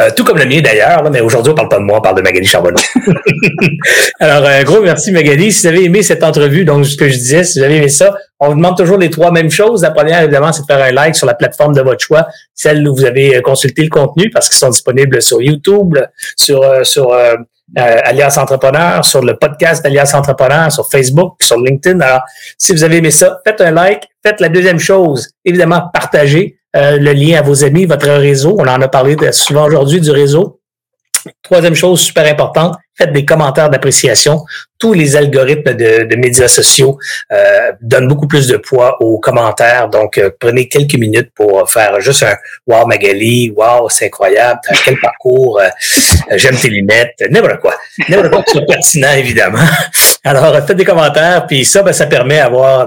[0.00, 2.16] Euh, tout comme le mien d'ailleurs, mais aujourd'hui, on parle pas de moi, on parle
[2.16, 2.78] de Magali Charbonneau.
[4.20, 5.52] Alors, un gros merci Magali.
[5.52, 7.88] Si vous avez aimé cette entrevue, donc ce que je disais, si vous avez aimé
[7.88, 9.82] ça, on vous demande toujours les trois mêmes choses.
[9.82, 12.86] La première, évidemment, c'est de faire un like sur la plateforme de votre choix, celle
[12.86, 15.98] où vous avez euh, consulté le contenu, parce qu'ils sont disponibles sur YouTube,
[16.36, 17.34] sur, euh, sur euh,
[17.76, 22.00] Alias Entrepreneur, sur le podcast d'Alias Entrepreneur, sur Facebook, sur LinkedIn.
[22.00, 22.22] Alors,
[22.56, 24.08] si vous avez aimé ça, faites un like.
[24.24, 26.57] Faites la deuxième chose, évidemment, partagez.
[26.78, 28.54] Euh, le lien à vos amis, votre réseau.
[28.58, 30.60] On en a parlé souvent aujourd'hui du réseau.
[31.42, 34.44] Troisième chose super importante, faites des commentaires d'appréciation.
[34.78, 36.98] Tous les algorithmes de, médias sociaux
[37.32, 39.88] euh, donnent beaucoup plus de poids aux commentaires.
[39.88, 44.98] Donc, euh, prenez quelques minutes pour faire juste un Wow Magali, Wow, c'est incroyable, quel
[45.00, 45.60] parcours,
[46.36, 47.74] j'aime tes lunettes, n'importe quoi.
[48.08, 49.58] N'importe quoi qui soit pertinent, évidemment.
[50.24, 52.38] Alors, faites des commentaires, puis ça, ben, ça permet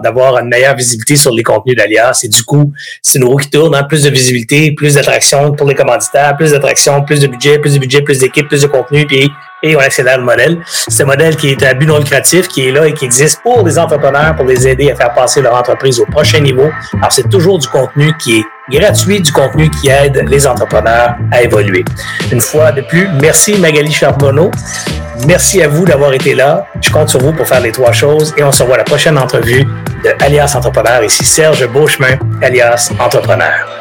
[0.03, 2.21] d'avoir une meilleure visibilité sur les contenus d'Alias.
[2.23, 2.71] Et du coup,
[3.01, 6.51] c'est une roue qui tourne, hein, plus de visibilité, plus d'attraction pour les commanditaires, plus
[6.51, 9.31] d'attraction, plus de budget, plus de budget, plus d'équipe, plus de contenu, puis
[9.63, 10.57] et on accélère le modèle.
[10.65, 14.35] Ce modèle qui est non lucratif qui est là et qui existe pour les entrepreneurs,
[14.35, 16.69] pour les aider à faire passer leur entreprise au prochain niveau.
[16.93, 21.41] Alors, c'est toujours du contenu qui est gratuit, du contenu qui aide les entrepreneurs à
[21.41, 21.83] évoluer.
[22.31, 24.51] Une fois de plus, merci Magali Charbonneau.
[25.27, 26.65] Merci à vous d'avoir été là.
[26.81, 28.83] Je compte sur vous pour faire les trois choses et on se revoit à la
[28.83, 29.63] prochaine entrevue
[30.03, 31.03] de Alias Entrepreneur.
[31.03, 33.80] Ici Serge Beauchemin, alias Entrepreneur.